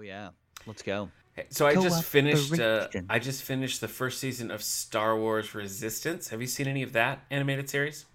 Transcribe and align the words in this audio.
Oh 0.00 0.02
yeah, 0.02 0.30
let's 0.66 0.80
go. 0.80 1.10
So 1.50 1.66
I 1.66 1.74
just 1.74 2.04
finished. 2.04 2.58
Uh, 2.58 2.88
I 3.10 3.18
just 3.18 3.42
finished 3.42 3.82
the 3.82 3.88
first 3.88 4.18
season 4.18 4.50
of 4.50 4.62
Star 4.62 5.14
Wars 5.14 5.54
Resistance. 5.54 6.28
Have 6.28 6.40
you 6.40 6.46
seen 6.46 6.66
any 6.66 6.82
of 6.82 6.94
that 6.94 7.20
animated 7.30 7.68
series? 7.68 8.06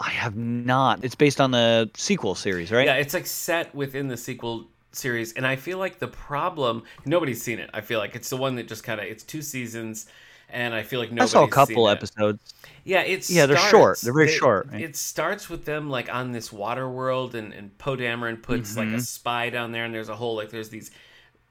I 0.00 0.08
have 0.08 0.36
not. 0.36 1.04
It's 1.04 1.14
based 1.14 1.42
on 1.42 1.50
the 1.50 1.90
sequel 1.98 2.34
series, 2.34 2.72
right? 2.72 2.86
Yeah, 2.86 2.94
it's 2.94 3.12
like 3.12 3.26
set 3.26 3.74
within 3.74 4.08
the 4.08 4.16
sequel 4.16 4.68
series, 4.92 5.34
and 5.34 5.46
I 5.46 5.56
feel 5.56 5.76
like 5.76 5.98
the 5.98 6.08
problem 6.08 6.84
nobody's 7.04 7.42
seen 7.42 7.58
it. 7.58 7.68
I 7.74 7.82
feel 7.82 7.98
like 7.98 8.16
it's 8.16 8.30
the 8.30 8.38
one 8.38 8.54
that 8.54 8.66
just 8.66 8.82
kind 8.82 8.98
of 8.98 9.04
it's 9.04 9.22
two 9.22 9.42
seasons, 9.42 10.06
and 10.48 10.74
I 10.74 10.82
feel 10.82 10.98
like 10.98 11.12
nobody's 11.12 11.34
I 11.34 11.40
saw 11.40 11.44
a 11.44 11.48
couple 11.48 11.84
seen 11.84 11.94
episodes. 11.94 12.54
It. 12.62 12.70
Yeah, 12.84 13.02
it's 13.02 13.30
yeah, 13.30 13.44
they're 13.44 13.58
short. 13.58 14.00
They're 14.00 14.14
very 14.14 14.28
short. 14.28 14.68
Right? 14.72 14.80
It 14.80 14.96
starts 14.96 15.50
with 15.50 15.66
them 15.66 15.90
like 15.90 16.10
on 16.10 16.32
this 16.32 16.50
water 16.50 16.88
world, 16.88 17.34
and 17.34 17.52
and 17.52 17.76
Poe 17.76 17.96
Dameron 17.96 18.42
puts 18.42 18.70
mm-hmm. 18.70 18.78
like 18.78 18.88
a 18.88 18.92
mm-hmm. 18.92 19.00
spy 19.00 19.50
down 19.50 19.72
there, 19.72 19.84
and 19.84 19.94
there's 19.94 20.08
a 20.08 20.16
whole 20.16 20.36
like 20.36 20.48
there's 20.48 20.70
these 20.70 20.90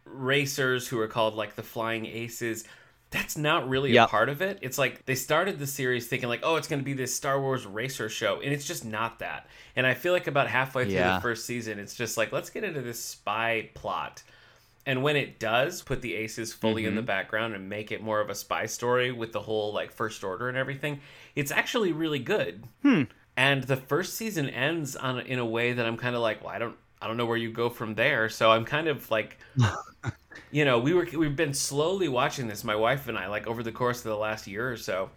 racers 0.05 0.87
who 0.87 0.99
are 0.99 1.07
called 1.07 1.35
like 1.35 1.55
the 1.55 1.63
Flying 1.63 2.05
Aces. 2.05 2.65
That's 3.11 3.37
not 3.37 3.69
really 3.69 3.91
yep. 3.91 4.07
a 4.07 4.09
part 4.09 4.29
of 4.29 4.41
it. 4.41 4.57
It's 4.61 4.79
like 4.79 5.05
they 5.05 5.13
started 5.15 5.59
the 5.59 5.67
series 5.67 6.07
thinking 6.07 6.29
like, 6.29 6.39
oh, 6.41 6.55
it's 6.55 6.67
going 6.67 6.79
to 6.79 6.85
be 6.85 6.93
this 6.93 7.15
Star 7.15 7.39
Wars 7.39 7.65
racer 7.65 8.09
show, 8.09 8.41
and 8.41 8.51
it's 8.51 8.65
just 8.65 8.85
not 8.85 9.19
that. 9.19 9.47
And 9.75 9.85
I 9.85 9.93
feel 9.93 10.13
like 10.13 10.25
about 10.25 10.47
halfway 10.47 10.85
through 10.85 10.93
yeah. 10.93 11.15
the 11.15 11.21
first 11.21 11.45
season, 11.45 11.77
it's 11.77 11.95
just 11.95 12.17
like 12.17 12.31
let's 12.31 12.49
get 12.49 12.63
into 12.63 12.81
this 12.81 12.99
spy 12.99 13.69
plot. 13.75 14.23
And 14.85 15.01
when 15.01 15.15
it 15.15 15.39
does 15.39 15.81
put 15.81 16.01
the 16.01 16.13
aces 16.15 16.53
fully 16.53 16.81
mm-hmm. 16.81 16.89
in 16.89 16.95
the 16.95 17.01
mm-hmm. 17.01 17.07
background 17.07 17.53
and 17.53 17.69
make 17.69 17.91
it 17.91 18.01
more 18.01 18.19
of 18.19 18.29
a 18.29 18.35
spy 18.35 18.65
story 18.65 19.11
with 19.11 19.31
the 19.31 19.39
whole 19.39 19.73
like 19.73 19.91
first 19.91 20.23
order 20.23 20.49
and 20.49 20.57
everything, 20.57 20.99
it's 21.35 21.51
actually 21.51 21.93
really 21.93 22.19
good. 22.19 22.63
Hmm. 22.81 23.03
And 23.35 23.63
the 23.63 23.77
first 23.77 24.15
season 24.15 24.49
ends 24.49 24.95
on 24.95 25.19
in 25.21 25.39
a 25.39 25.45
way 25.45 25.73
that 25.73 25.85
I'm 25.85 25.97
kind 25.97 26.15
of 26.15 26.21
like, 26.21 26.43
well, 26.43 26.53
I 26.53 26.59
don't 26.59 26.75
I 27.03 27.07
don't 27.07 27.17
know 27.17 27.25
where 27.25 27.37
you 27.37 27.51
go 27.51 27.69
from 27.69 27.95
there. 27.95 28.29
So 28.29 28.49
I'm 28.49 28.63
kind 28.63 28.87
of 28.87 29.11
like, 29.11 29.37
you 30.51 30.63
know, 30.63 30.79
we 30.79 30.93
were 30.93 31.05
we've 31.13 31.35
been 31.35 31.53
slowly 31.53 32.07
watching 32.07 32.47
this, 32.47 32.63
my 32.63 32.77
wife 32.77 33.09
and 33.09 33.17
I, 33.17 33.27
like 33.27 33.45
over 33.45 33.61
the 33.61 33.73
course 33.73 33.97
of 33.97 34.05
the 34.05 34.15
last 34.15 34.47
year 34.47 34.71
or 34.71 34.77
so. 34.77 35.09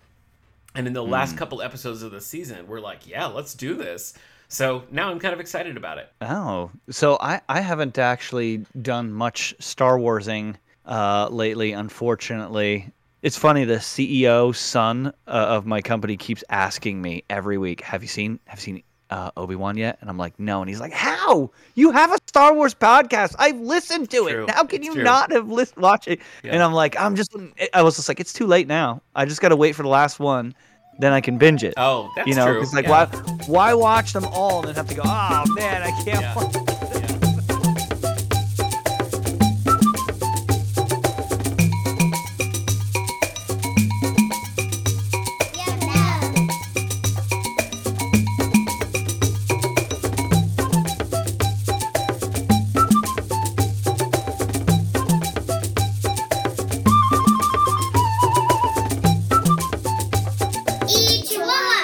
And 0.75 0.89
in 0.89 0.93
the 0.93 1.05
mm. 1.05 1.09
last 1.09 1.37
couple 1.37 1.63
episodes 1.63 2.03
of 2.03 2.11
the 2.11 2.21
season, 2.21 2.67
we're 2.67 2.81
like, 2.81 3.07
yeah, 3.07 3.27
let's 3.27 3.55
do 3.55 3.75
this. 3.75 4.15
So 4.49 4.83
now 4.91 5.11
I'm 5.13 5.21
kind 5.21 5.33
of 5.33 5.39
excited 5.39 5.77
about 5.77 5.99
it. 5.99 6.13
Oh, 6.23 6.73
so 6.91 7.19
I 7.21 7.41
I 7.49 7.61
haven't 7.61 7.99
actually 7.99 8.67
done 8.83 9.13
much 9.13 9.55
Star 9.61 9.97
Warsing 9.97 10.59
uh, 10.87 11.29
lately, 11.31 11.71
unfortunately. 11.71 12.93
It's 13.23 13.39
funny. 13.39 13.65
The 13.65 13.77
CEO 13.77 14.55
son 14.55 15.13
uh, 15.29 15.31
of 15.31 15.67
my 15.67 15.83
company 15.83 16.17
keeps 16.17 16.43
asking 16.51 17.01
me 17.01 17.23
every 17.31 17.59
week, 17.59 17.81
"Have 17.83 18.03
you 18.03 18.09
seen? 18.09 18.41
Have 18.47 18.59
you 18.59 18.63
seen 18.63 18.83
uh, 19.11 19.31
Obi 19.37 19.55
Wan 19.55 19.77
yet? 19.77 19.99
And 20.01 20.11
I'm 20.11 20.19
like, 20.19 20.39
no. 20.39 20.61
And 20.61 20.69
he's 20.69 20.81
like, 20.81 20.93
how? 20.93 21.51
You 21.75 21.91
have 21.91 22.13
a 22.13 22.19
Star 22.27 22.55
Wars 22.55 22.75
podcast. 22.75 23.35
I've 23.39 23.59
listened 23.59 24.11
to 24.11 24.27
it. 24.29 24.51
How 24.51 24.65
can 24.65 24.83
you 24.83 24.95
not 24.95 25.33
have 25.33 25.49
listened, 25.49 25.83
watch 25.83 26.09
it? 26.09 26.21
Yeah. 26.43 26.53
And 26.53 26.63
I'm 26.63 26.73
like, 26.73 26.99
I'm 26.99 27.17
just. 27.17 27.35
I 27.73 27.83
was 27.83 27.97
just 27.97 28.09
like, 28.09 28.21
it's 28.21 28.33
too 28.33 28.47
late 28.47 28.67
now. 28.67 29.03
I 29.15 29.25
just 29.25 29.41
got 29.41 29.51
to 29.51 29.57
wait 29.57 29.75
for 29.75 29.83
the 29.83 29.89
last 29.89 30.19
one. 30.21 30.55
Then 30.99 31.13
I 31.13 31.21
can 31.21 31.37
binge 31.37 31.63
it. 31.63 31.75
Oh, 31.77 32.11
that's 32.17 32.27
you 32.27 32.35
know, 32.35 32.47
true. 32.47 32.63
It's 32.63 32.73
like 32.73 32.87
yeah. 32.87 33.07
why, 33.07 33.37
why 33.47 33.75
watch 33.75 34.15
them 34.15 34.25
all 34.25 34.61
and 34.61 34.69
then 34.69 34.75
have 34.77 34.89
to 34.89 34.95
go? 34.95 35.03
Oh 35.05 35.45
man, 35.55 35.83
I 35.83 35.91
can't. 36.05 36.23
Yeah. 36.23 36.83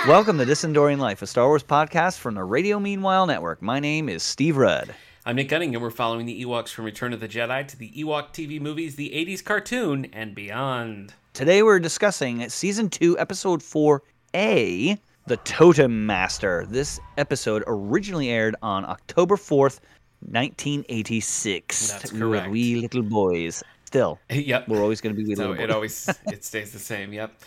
Welcome 0.08 0.36
to 0.38 0.44
This 0.44 0.64
Endorian 0.64 0.98
Life, 0.98 1.22
a 1.22 1.28
Star 1.28 1.46
Wars 1.46 1.62
podcast 1.62 2.18
from 2.18 2.34
the 2.34 2.42
Radio 2.42 2.80
Meanwhile 2.80 3.26
Network. 3.26 3.62
My 3.62 3.78
name 3.78 4.08
is 4.08 4.24
Steve 4.24 4.56
Rudd. 4.56 4.92
I'm 5.24 5.36
Nick 5.36 5.48
Gunning, 5.48 5.76
and 5.76 5.82
we're 5.82 5.90
following 5.90 6.26
the 6.26 6.44
Ewoks 6.44 6.70
from 6.70 6.86
Return 6.86 7.12
of 7.12 7.20
the 7.20 7.28
Jedi 7.28 7.68
to 7.68 7.76
the 7.76 7.88
Ewok 7.90 8.32
TV 8.32 8.60
movies, 8.60 8.96
the 8.96 9.10
80s 9.10 9.44
cartoon, 9.44 10.06
and 10.12 10.34
beyond. 10.34 11.14
Today 11.34 11.62
we're 11.62 11.78
discussing 11.78 12.48
Season 12.48 12.90
2, 12.90 13.16
Episode 13.20 13.60
4A, 13.60 14.98
The 15.28 15.36
Totem 15.44 16.04
Master. 16.04 16.66
This 16.68 16.98
episode 17.16 17.62
originally 17.68 18.28
aired 18.28 18.56
on 18.60 18.84
October 18.84 19.36
4th, 19.36 19.78
1986. 20.22 21.92
That's 21.92 22.10
correct. 22.10 22.12
We 22.14 22.20
were 22.26 22.50
wee 22.50 22.80
little 22.80 23.02
boys. 23.04 23.62
Still. 23.84 24.18
Yep. 24.30 24.68
We're 24.68 24.82
always 24.82 25.00
going 25.00 25.14
to 25.14 25.22
be 25.22 25.28
wee 25.28 25.36
so 25.36 25.50
little 25.50 25.54
boys. 25.54 25.62
It 25.64 25.70
always 25.70 26.08
it 26.26 26.44
stays 26.44 26.72
the 26.72 26.80
same. 26.80 27.12
Yep. 27.12 27.40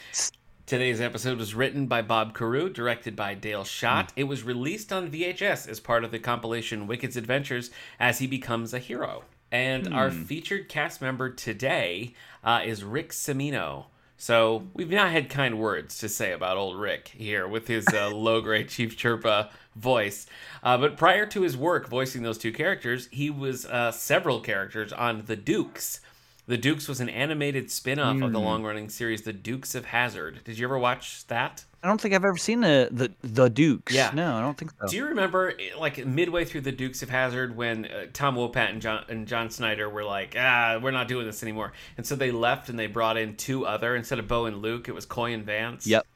Today's 0.66 1.00
episode 1.00 1.38
was 1.38 1.54
written 1.54 1.86
by 1.86 2.02
Bob 2.02 2.36
Carrau, 2.36 2.74
directed 2.74 3.16
by 3.16 3.36
Dale 3.36 3.64
Schott. 3.64 4.08
Mm. 4.08 4.14
It 4.16 4.24
was 4.24 4.42
released 4.42 4.92
on 4.92 5.12
VHS 5.12 5.70
as 5.70 5.80
part 5.80 6.04
of 6.04 6.10
the 6.10 6.18
compilation 6.18 6.88
Wicket's 6.88 7.16
Adventures 7.16 7.70
as 8.00 8.18
he 8.18 8.26
becomes 8.26 8.74
a 8.74 8.80
hero. 8.80 9.26
And 9.52 9.86
mm. 9.86 9.96
our 9.96 10.10
featured 10.10 10.68
cast 10.68 11.04
member 11.04 11.30
today 11.30 12.16
uh, 12.44 12.62
is 12.66 12.84
Rick 12.84 13.12
Cimino. 13.12 13.86
So 14.18 14.66
we've 14.74 14.90
not 14.90 15.12
had 15.12 15.30
kind 15.30 15.60
words 15.60 16.00
to 16.00 16.10
say 16.10 16.32
about 16.32 16.58
old 16.58 16.80
Rick 16.80 17.10
here 17.10 17.48
with 17.48 17.68
his 17.68 17.86
uh, 17.90 18.10
low 18.16 18.42
grade 18.42 18.70
Chief 18.70 18.98
Chirpa 18.98 19.50
voice. 19.76 20.26
Uh, 20.64 20.80
but 20.80 20.98
prior 20.98 21.28
to 21.28 21.44
his 21.44 21.56
work 21.56 21.88
voicing 21.88 22.24
those 22.24 22.40
two 22.40 22.52
characters, 22.52 23.08
he 23.12 23.30
was 23.30 23.68
uh, 23.68 23.92
several 23.92 24.40
characters 24.40 24.92
on 24.92 25.26
The 25.28 25.36
Dukes, 25.36 26.00
the 26.48 26.58
Dukes 26.58 26.88
was 26.88 27.00
an 27.00 27.10
animated 27.10 27.72
spin-off 27.72 28.18
mm. 28.18 28.26
of 28.26 28.32
the 28.32 28.40
hmm. 28.40 28.46
long-running 28.46 28.90
series 28.90 29.24
The 29.24 29.34
Dukes 29.34 29.74
of 29.74 29.86
Hazzard. 29.86 30.44
Did 30.44 30.58
you 30.58 30.66
ever 30.66 30.78
watch 30.78 31.26
that? 31.28 31.66
I 31.86 31.88
don't 31.88 32.02
think 32.02 32.16
I've 32.16 32.26
ever 32.26 32.38
seen 32.38 32.62
the 32.62 32.90
the, 32.92 33.12
the 33.22 33.48
Dukes. 33.48 33.94
Yeah. 33.94 34.10
No, 34.12 34.36
I 34.36 34.42
don't 34.42 34.58
think 34.58 34.72
so. 34.82 34.88
Do 34.88 34.96
you 34.96 35.06
remember 35.06 35.54
like 35.78 36.04
midway 36.04 36.44
through 36.44 36.62
The 36.62 36.72
Dukes 36.72 37.04
of 37.04 37.12
Hazzard 37.12 37.56
when 37.56 37.86
uh, 37.86 38.08
Tom 38.12 38.36
Wopat 38.36 38.72
and 38.72 38.82
John 38.82 39.06
and 39.08 39.28
John 39.28 39.50
Schneider 39.50 39.88
were 39.88 40.04
like, 40.04 40.36
"Ah, 40.36 40.80
we're 40.82 40.90
not 40.90 41.08
doing 41.08 41.28
this 41.28 41.44
anymore." 41.44 41.74
And 41.98 42.04
so 42.06 42.16
they 42.16 42.32
left 42.32 42.70
and 42.70 42.80
they 42.80 42.88
brought 42.88 43.18
in 43.18 43.36
two 43.36 43.68
other 43.68 43.96
instead 43.96 44.18
of 44.18 44.28
Bo 44.28 44.46
and 44.46 44.64
Luke, 44.64 44.90
it 44.90 44.94
was 44.94 45.06
Coy 45.06 45.34
and 45.34 45.46
Vance. 45.46 45.86
Yep. 45.86 46.08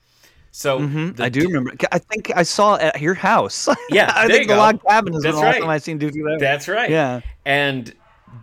So 0.51 0.79
mm-hmm. 0.79 1.22
I 1.22 1.29
do 1.29 1.41
remember. 1.41 1.73
I 1.91 2.00
think 2.00 2.31
I 2.35 2.41
saw 2.41 2.78
at 2.78 3.00
your 3.00 3.13
house. 3.13 3.69
Yeah, 3.91 4.11
I 4.16 4.28
think 4.28 4.47
the 4.47 4.56
log 4.56 4.84
cabin 4.84 5.16
is 5.16 5.23
That's 5.23 5.35
the 5.35 5.41
last 5.41 5.53
right. 5.53 5.61
time 5.61 5.69
I 5.69 5.78
seen 5.79 5.97
Dukes. 5.97 6.16
That's 6.40 6.67
right. 6.67 6.90
Yeah. 6.90 7.22
And 7.44 7.94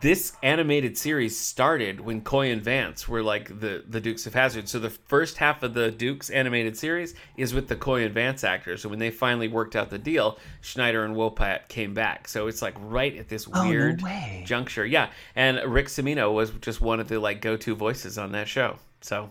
this 0.01 0.33
animated 0.43 0.99
series 0.99 1.39
started 1.39 2.01
when 2.01 2.21
Coy 2.21 2.51
and 2.51 2.63
Vance 2.63 3.09
were 3.09 3.23
like 3.23 3.61
the 3.61 3.85
the 3.89 4.01
Dukes 4.01 4.27
of 4.27 4.35
Hazzard. 4.35 4.69
So 4.69 4.79
the 4.79 4.91
first 4.91 5.39
half 5.39 5.63
of 5.63 5.75
the 5.75 5.91
Dukes 5.91 6.31
animated 6.31 6.77
series 6.77 7.15
is 7.37 7.55
with 7.55 7.69
the 7.69 7.77
Coy 7.77 8.05
and 8.05 8.15
Vance 8.15 8.45
actors. 8.45 8.83
So 8.83 8.89
when 8.89 8.99
they 8.99 9.11
finally 9.11 9.49
worked 9.49 9.77
out 9.77 9.91
the 9.91 9.99
deal, 9.99 10.39
Schneider 10.61 11.05
and 11.05 11.15
Wopat 11.15 11.69
came 11.69 11.95
back. 11.95 12.29
So 12.29 12.47
it's 12.47 12.63
like 12.63 12.75
right 12.79 13.17
at 13.17 13.29
this 13.29 13.49
oh, 13.53 13.69
weird 13.69 14.03
no 14.03 14.43
juncture. 14.45 14.85
Yeah, 14.85 15.11
and 15.35 15.59
Rick 15.73 15.87
Cimino 15.87 16.33
was 16.33 16.51
just 16.61 16.81
one 16.81 17.01
of 17.01 17.09
the 17.09 17.19
like 17.19 17.41
go 17.41 17.57
to 17.57 17.75
voices 17.75 18.19
on 18.19 18.33
that 18.33 18.49
show. 18.49 18.79
So. 19.01 19.31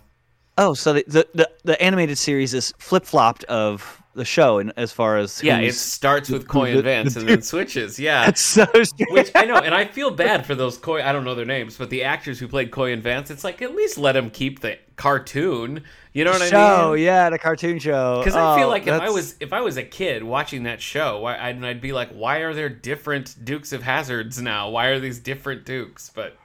Oh, 0.58 0.74
so 0.74 0.94
the 0.94 1.04
the, 1.08 1.28
the, 1.34 1.50
the 1.64 1.82
animated 1.82 2.18
series 2.18 2.54
is 2.54 2.74
flip 2.78 3.06
flopped 3.06 3.44
of 3.46 4.02
the 4.16 4.26
show 4.26 4.60
and 4.60 4.72
as 4.78 4.94
far 4.94 5.18
as 5.18 5.44
yeah 5.44 5.60
it 5.60 5.74
starts 5.74 6.30
with 6.30 6.48
Coy 6.48 6.72
and 6.72 6.84
Vance 6.84 7.18
and 7.18 7.28
then 7.28 7.42
switches 7.42 8.00
yeah. 8.00 8.26
That's 8.26 8.42
so 8.42 8.66
which 9.10 9.30
I 9.36 9.44
know 9.44 9.58
and 9.58 9.76
I 9.76 9.86
feel 9.86 10.10
bad 10.10 10.46
for 10.46 10.56
those 10.56 10.78
Coy 10.78 11.04
I 11.04 11.12
don't 11.12 11.26
know 11.26 11.36
their 11.36 11.46
names 11.46 11.78
but 11.78 11.90
the 11.90 12.04
actors 12.04 12.40
who 12.40 12.48
played 12.48 12.72
Coy 12.72 12.94
and 12.94 13.04
Vance 13.04 13.30
it's 13.30 13.44
like 13.44 13.62
at 13.62 13.76
least 13.76 13.98
let 13.98 14.14
them 14.14 14.30
keep 14.30 14.62
the 14.62 14.80
cartoon 14.96 15.84
you 16.14 16.24
know 16.24 16.32
what 16.32 16.50
show, 16.50 16.58
I 16.58 16.70
mean? 16.70 16.78
Show, 16.78 16.94
yeah 16.94 17.30
the 17.30 17.38
cartoon 17.38 17.78
show. 17.78 18.20
Because 18.20 18.36
I 18.36 18.58
feel 18.58 18.68
oh, 18.68 18.70
like 18.70 18.88
if 18.88 19.02
I 19.02 19.10
was 19.10 19.36
if 19.42 19.52
I 19.52 19.60
was 19.60 19.76
a 19.76 19.84
kid 19.84 20.24
watching 20.24 20.64
that 20.64 20.82
show 20.82 21.26
I'd, 21.26 21.62
I'd 21.64 21.82
be 21.82 21.92
like 21.92 22.10
why 22.12 22.38
are 22.38 22.54
there 22.54 22.70
different 22.70 23.36
Dukes 23.44 23.74
of 23.74 23.84
Hazzards 23.84 24.42
now? 24.42 24.70
Why 24.70 24.88
are 24.88 25.00
these 25.00 25.20
different 25.20 25.66
Dukes? 25.66 26.10
But 26.10 26.38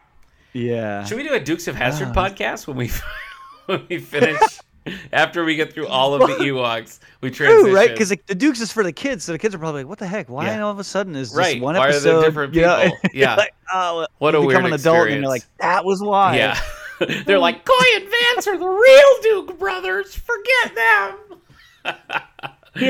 yeah. 0.53 1.04
should 1.04 1.18
we 1.18 1.22
do 1.22 1.34
a 1.34 1.41
Dukes 1.41 1.68
of 1.68 1.77
Hazzard 1.77 2.09
oh. 2.09 2.13
podcast 2.13 2.66
when 2.66 2.77
we 2.77 2.91
when 3.71 3.87
we 3.89 3.99
finish 3.99 4.41
After 5.13 5.45
we 5.45 5.57
get 5.57 5.72
through 5.72 5.89
all 5.89 6.15
of 6.15 6.21
the 6.21 6.45
Ewoks, 6.45 7.01
we 7.21 7.31
transition. 7.31 7.67
True, 7.67 7.75
right? 7.75 7.91
Because 7.91 8.09
the 8.09 8.34
Dukes 8.34 8.61
is 8.61 8.72
for 8.72 8.83
the 8.83 8.93
kids, 8.93 9.25
so 9.25 9.33
the 9.33 9.39
kids 9.39 9.55
are 9.55 9.59
probably 9.59 9.83
like, 9.83 9.91
"What 9.91 9.99
the 9.99 10.07
heck? 10.07 10.31
Why 10.31 10.47
yeah. 10.47 10.63
all 10.63 10.71
of 10.71 10.78
a 10.78 10.84
sudden 10.84 11.17
is 11.17 11.34
right. 11.34 11.55
this 11.55 11.63
one 11.63 11.77
why 11.77 11.91
episode?" 11.91 12.09
Are 12.09 12.13
there 12.21 12.28
different 12.28 12.55
people? 12.55 12.71
Yeah, 12.71 12.91
yeah. 13.13 13.34
like, 13.37 13.55
oh, 13.72 14.07
what 14.19 14.34
a 14.34 14.41
weird 14.41 14.65
an 14.65 14.72
adult, 14.72 14.77
experience. 14.77 15.13
and 15.13 15.21
you're 15.22 15.28
like, 15.28 15.45
"That 15.59 15.84
was 15.84 16.03
why." 16.03 16.37
Yeah, 16.37 16.59
they're 17.27 17.39
like, 17.39 17.67
"Coy 17.67 17.84
and 17.97 18.05
Vance 18.05 18.49
are 18.49 18.57
the 18.57 18.67
real 18.67 19.21
Duke 19.22 19.59
brothers. 19.59 20.15
Forget 20.15 20.75
them." 20.75 21.19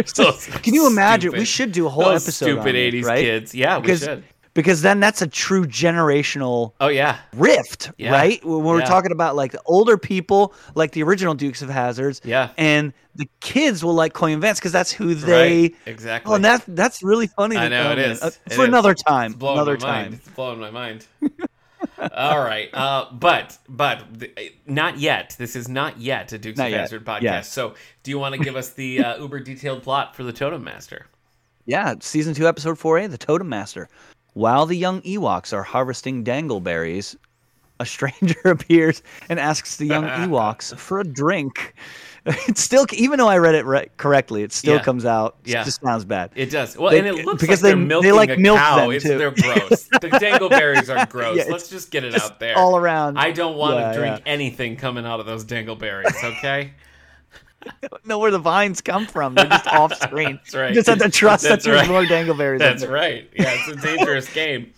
so 0.06 0.30
Can 0.62 0.74
you 0.74 0.86
imagine? 0.86 1.30
Stupid. 1.30 1.40
We 1.40 1.44
should 1.44 1.72
do 1.72 1.86
a 1.86 1.90
whole 1.90 2.04
Those 2.04 2.22
episode. 2.22 2.46
Stupid 2.46 2.76
'80s 2.76 3.04
right? 3.04 3.20
kids. 3.20 3.52
Yeah, 3.52 3.78
we 3.78 3.96
should 3.96 4.22
because 4.54 4.82
then 4.82 5.00
that's 5.00 5.22
a 5.22 5.26
true 5.26 5.66
generational 5.66 6.72
oh 6.80 6.88
yeah 6.88 7.18
rift 7.34 7.90
yeah. 7.98 8.12
right 8.12 8.44
when 8.44 8.64
we're 8.64 8.80
yeah. 8.80 8.86
talking 8.86 9.12
about 9.12 9.36
like 9.36 9.52
the 9.52 9.62
older 9.66 9.96
people 9.96 10.54
like 10.74 10.92
the 10.92 11.02
original 11.02 11.34
dukes 11.34 11.62
of 11.62 11.68
hazards 11.68 12.20
yeah 12.24 12.50
and 12.58 12.92
the 13.14 13.28
kids 13.40 13.84
will 13.84 13.94
like 13.94 14.12
coy 14.12 14.32
and 14.32 14.40
vance 14.40 14.58
because 14.58 14.72
that's 14.72 14.92
who 14.92 15.14
they 15.14 15.62
right. 15.62 15.76
exactly 15.86 16.30
oh, 16.30 16.34
and 16.34 16.44
that 16.44 16.62
that's 16.68 17.02
really 17.02 17.26
funny 17.26 17.56
i 17.56 17.68
know 17.68 17.92
it 17.92 17.98
is 17.98 18.22
uh, 18.22 18.30
it 18.46 18.52
for 18.54 18.62
is. 18.62 18.68
another 18.68 18.94
time 18.94 19.32
it's 19.32 19.42
another 19.42 19.74
my 19.74 19.78
time 19.78 20.02
mind. 20.02 20.14
it's 20.14 20.28
blowing 20.30 20.60
my 20.60 20.70
mind 20.70 21.06
All 22.14 22.40
right, 22.40 22.68
uh, 22.74 23.06
but 23.12 23.58
but 23.68 24.18
th- 24.18 24.54
not 24.66 24.98
yet. 24.98 25.34
This 25.38 25.56
is 25.56 25.68
not 25.68 25.98
yet 25.98 26.32
a 26.32 26.38
Dukes 26.38 26.58
Not 26.58 26.68
of. 26.68 26.74
Hazzard 26.74 27.04
podcast. 27.04 27.22
Yes. 27.22 27.52
So, 27.52 27.74
do 28.02 28.10
you 28.10 28.18
want 28.18 28.34
to 28.34 28.40
give 28.42 28.56
us 28.56 28.70
the 28.70 29.02
uh, 29.02 29.16
uber 29.20 29.40
detailed 29.40 29.82
plot 29.82 30.14
for 30.14 30.22
the 30.22 30.32
Totem 30.32 30.62
Master? 30.62 31.06
Yeah, 31.66 31.94
season 32.00 32.34
two, 32.34 32.46
episode 32.46 32.78
four 32.78 32.98
A, 32.98 33.06
the 33.06 33.18
Totem 33.18 33.48
Master. 33.48 33.88
While 34.34 34.66
the 34.66 34.76
young 34.76 35.02
Ewoks 35.02 35.52
are 35.52 35.62
harvesting 35.62 36.24
dangleberries, 36.24 37.16
a 37.80 37.86
stranger 37.86 38.40
appears 38.44 39.02
and 39.28 39.38
asks 39.40 39.76
the 39.76 39.86
young 39.86 40.04
Ewoks 40.28 40.76
for 40.78 41.00
a 41.00 41.04
drink. 41.04 41.74
It 42.26 42.58
still, 42.58 42.84
even 42.92 43.18
though 43.18 43.28
I 43.28 43.38
read 43.38 43.54
it 43.54 43.64
right, 43.64 43.90
correctly, 43.96 44.42
it 44.42 44.52
still 44.52 44.74
Yeah. 44.76 44.82
comes 44.82 45.06
out. 45.06 45.36
Yeah. 45.46 45.62
It 45.62 45.64
just 45.64 45.80
sounds 45.80 46.04
bad. 46.04 46.30
It 46.34 46.50
does. 46.50 46.76
Well, 46.76 46.90
They- 46.90 46.98
and 46.98 47.08
it 47.08 47.24
looks 47.24 47.40
because 47.40 47.62
like 47.62 47.74
they're 47.74 47.86
they- 48.02 48.08
they, 48.08 48.12
like, 48.12 48.38
milk 48.38 48.58
cow. 48.58 48.76
them, 48.76 48.90
It's, 48.90 49.04
too. 49.06 49.16
they're 49.16 49.30
gross. 49.30 49.84
the 49.84 50.10
dangleberries 50.20 50.94
are 50.94 51.06
gross. 51.06 51.38
Yeah, 51.38 51.44
Let's 51.48 51.70
just 51.70 51.90
get 51.90 52.04
it 52.04 52.12
Just 52.12 52.32
out 52.32 52.38
there. 52.38 52.58
all 52.58 52.76
around. 52.76 53.18
I 53.18 53.30
don't 53.30 53.56
want 53.56 53.76
Yeah, 53.76 53.92
to 53.92 53.98
drink 53.98 54.22
anything 54.26 54.76
coming 54.76 55.06
out 55.06 55.20
of 55.20 55.24
those 55.24 55.46
dangleberries. 55.46 56.22
Okay. 56.22 56.72
don't 57.82 58.06
know 58.06 58.18
where 58.18 58.30
the 58.30 58.38
vines 58.38 58.80
come 58.80 59.06
from. 59.06 59.34
They're 59.34 59.46
just 59.46 59.66
off 59.68 59.94
screen. 59.94 60.36
That's 60.44 60.54
right. 60.54 60.68
You 60.70 60.74
just 60.76 60.88
have 60.88 60.98
to 60.98 61.10
trust 61.10 61.44
That's 61.44 61.64
that 61.64 61.70
there's 61.70 61.88
right. 61.88 61.90
more 61.90 62.04
dangleberries. 62.04 62.58
That's 62.58 62.84
right. 62.86 63.28
Yeah, 63.38 63.54
it's 63.54 63.68
a 63.68 63.76
dangerous 63.76 64.32
game. 64.34 64.72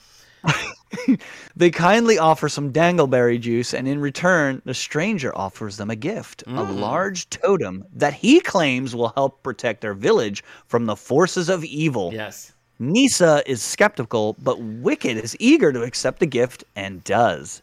They 1.57 1.71
kindly 1.71 2.19
offer 2.19 2.49
some 2.49 2.73
dangleberry 2.73 3.41
juice, 3.41 3.73
and 3.75 3.87
in 3.89 4.01
return, 4.01 4.61
the 4.65 4.75
stranger 4.75 5.37
offers 5.37 5.77
them 5.77 5.91
a 5.91 5.97
gift 5.97 6.43
a 6.43 6.51
Mm. 6.51 6.81
large 6.81 7.29
totem 7.31 7.85
that 7.95 8.13
he 8.15 8.41
claims 8.41 8.95
will 8.95 9.13
help 9.15 9.43
protect 9.43 9.81
their 9.81 9.95
village 9.95 10.43
from 10.67 10.87
the 10.87 10.97
forces 10.97 11.49
of 11.49 11.65
evil. 11.65 12.11
Yes. 12.13 12.53
Kneesaa 12.81 13.43
is 13.47 13.63
skeptical, 13.63 14.37
but 14.43 14.59
Wicket 14.61 15.17
is 15.17 15.37
eager 15.39 15.73
to 15.73 15.83
accept 15.83 16.19
the 16.21 16.27
gift 16.27 16.65
and 16.75 17.03
does. 17.05 17.63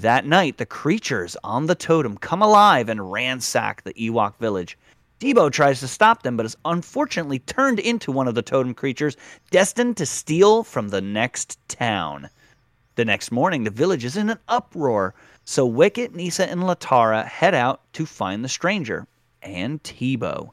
That 0.00 0.24
night, 0.24 0.58
the 0.58 0.66
creatures 0.66 1.36
on 1.42 1.66
the 1.66 1.74
totem 1.74 2.18
come 2.18 2.40
alive 2.40 2.88
and 2.88 3.10
ransack 3.10 3.82
the 3.82 3.94
Ewok 3.94 4.36
village. 4.36 4.78
Teebo 5.18 5.50
tries 5.50 5.80
to 5.80 5.88
stop 5.88 6.22
them, 6.22 6.36
but 6.36 6.46
is 6.46 6.56
unfortunately 6.64 7.40
turned 7.40 7.80
into 7.80 8.12
one 8.12 8.28
of 8.28 8.36
the 8.36 8.42
totem 8.42 8.74
creatures, 8.74 9.16
destined 9.50 9.96
to 9.96 10.06
steal 10.06 10.62
from 10.62 10.90
the 10.90 11.00
next 11.00 11.58
town. 11.66 12.30
The 12.94 13.04
next 13.04 13.32
morning, 13.32 13.64
the 13.64 13.70
village 13.70 14.04
is 14.04 14.16
in 14.16 14.30
an 14.30 14.38
uproar, 14.46 15.14
so 15.44 15.66
Wicket, 15.66 16.14
Kneesaa, 16.14 16.46
and 16.46 16.62
Latara 16.62 17.24
head 17.24 17.54
out 17.54 17.80
to 17.94 18.06
find 18.06 18.44
the 18.44 18.48
stranger 18.48 19.08
and 19.42 19.82
Teebo. 19.82 20.50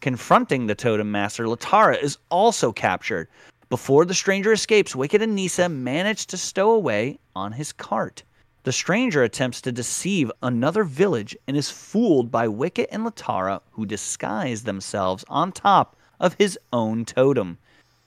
Confronting 0.00 0.66
the 0.66 0.74
totem 0.74 1.12
master, 1.12 1.44
Latara 1.44 2.02
is 2.02 2.18
also 2.30 2.72
captured. 2.72 3.28
Before 3.68 4.04
the 4.04 4.14
stranger 4.14 4.52
escapes, 4.52 4.96
Wicket 4.96 5.22
and 5.22 5.38
Kneesaa 5.38 5.70
manage 5.70 6.26
to 6.26 6.36
stow 6.36 6.72
away 6.72 7.20
on 7.36 7.52
his 7.52 7.72
cart. 7.72 8.24
The 8.64 8.72
stranger 8.72 9.24
attempts 9.24 9.60
to 9.62 9.72
deceive 9.72 10.30
another 10.40 10.84
village 10.84 11.36
and 11.48 11.56
is 11.56 11.68
fooled 11.68 12.30
by 12.30 12.46
Wicket 12.46 12.88
and 12.92 13.04
Latara, 13.04 13.60
who 13.72 13.84
disguise 13.84 14.62
themselves 14.62 15.24
on 15.28 15.50
top 15.50 15.96
of 16.20 16.34
his 16.34 16.56
own 16.72 17.04
totem. 17.04 17.58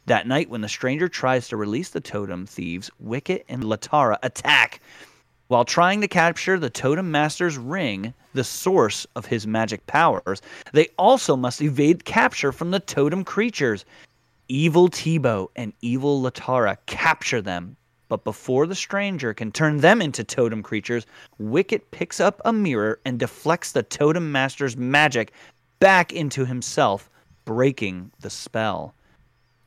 That 0.06 0.28
night, 0.28 0.50
when 0.50 0.62
the 0.62 0.70
stranger 0.70 1.10
tries 1.10 1.50
to 1.50 1.58
release 1.58 1.90
the 1.90 2.00
totem 2.00 2.46
thieves, 2.46 2.90
Wicket 3.00 3.44
and 3.50 3.64
Latara 3.64 4.18
attack. 4.24 4.80
While 5.48 5.66
trying 5.66 6.00
to 6.00 6.08
capture 6.08 6.58
the 6.58 6.70
Totem 6.70 7.12
Master's 7.12 7.58
ring, 7.58 8.14
the 8.34 8.44
source 8.44 9.06
of 9.16 9.26
his 9.26 9.46
magic 9.46 9.86
powers, 9.88 10.42
they 10.72 10.88
also 10.98 11.36
must 11.36 11.62
evade 11.62 12.06
capture 12.06 12.54
from 12.54 12.72
the 12.72 12.80
totem 12.80 13.26
creatures. 13.26 13.84
Evil 14.48 14.88
Teebo 14.88 15.50
and 15.56 15.74
evil 15.82 16.22
Latara 16.22 16.78
capture 16.86 17.42
them, 17.42 17.76
but 18.08 18.24
before 18.24 18.68
the 18.68 18.76
stranger 18.76 19.34
can 19.34 19.52
turn 19.52 19.78
them 19.78 20.02
into 20.02 20.24
totem 20.24 20.62
creatures, 20.62 21.06
Wicket 21.40 21.92
picks 21.92 22.20
up 22.20 22.42
a 22.46 22.54
mirror 22.54 23.00
and 23.06 23.20
deflects 23.20 23.72
the 23.72 23.84
Totem 23.84 24.32
Master's 24.32 24.78
magic 24.78 25.32
back 25.80 26.14
into 26.14 26.46
himself, 26.46 27.10
breaking 27.46 28.12
the 28.20 28.30
spell. 28.30 28.94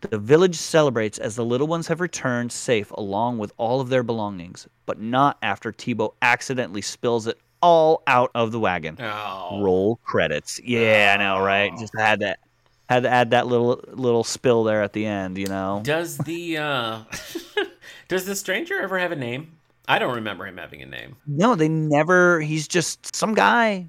The 0.01 0.19
village 0.19 0.55
celebrates 0.55 1.19
as 1.19 1.35
the 1.35 1.45
little 1.45 1.67
ones 1.67 1.89
have 1.89 2.01
returned 2.01 2.53
safe 2.53 2.91
along 2.93 3.39
with 3.39 3.53
all 3.57 3.81
of 3.81 3.89
their 3.89 4.05
belongings, 4.05 4.69
but 4.87 5.01
not 5.01 5.39
after 5.43 5.73
Teebo 5.73 6.15
accidentally 6.23 6.83
spills 6.83 7.27
it 7.27 7.39
all 7.61 8.03
out 8.07 8.31
of 8.35 8.53
the 8.53 8.61
wagon. 8.61 8.97
Oh. 9.01 9.61
Roll 9.61 9.97
credits. 10.05 10.61
Yeah, 10.63 11.17
I 11.19 11.23
know, 11.23 11.41
right? 11.41 11.73
Just 11.79 11.97
had 11.99 12.21
that 12.21 12.39
had 12.89 13.03
to 13.03 13.11
add 13.11 13.31
that 13.31 13.47
little 13.47 13.85
little 13.89 14.25
spill 14.25 14.65
there 14.65 14.83
at 14.83 14.93
the 14.93 15.05
end, 15.05 15.37
you 15.37 15.47
know. 15.47 15.81
Does 15.85 16.17
the 16.19 16.59
uh 16.59 17.01
Does 18.09 18.25
the 18.25 18.35
stranger 18.35 18.81
ever 18.81 18.99
have 18.99 19.13
a 19.13 19.17
name? 19.17 19.53
I 19.87 19.99
don't 19.99 20.15
remember 20.15 20.47
him 20.47 20.57
having 20.59 20.83
a 20.83 20.87
name. 20.87 21.17
No, 21.27 21.55
they 21.55 21.69
never 21.69 22.41
he's 22.41 22.69
just 22.69 23.15
some 23.15 23.35
guy. 23.35 23.87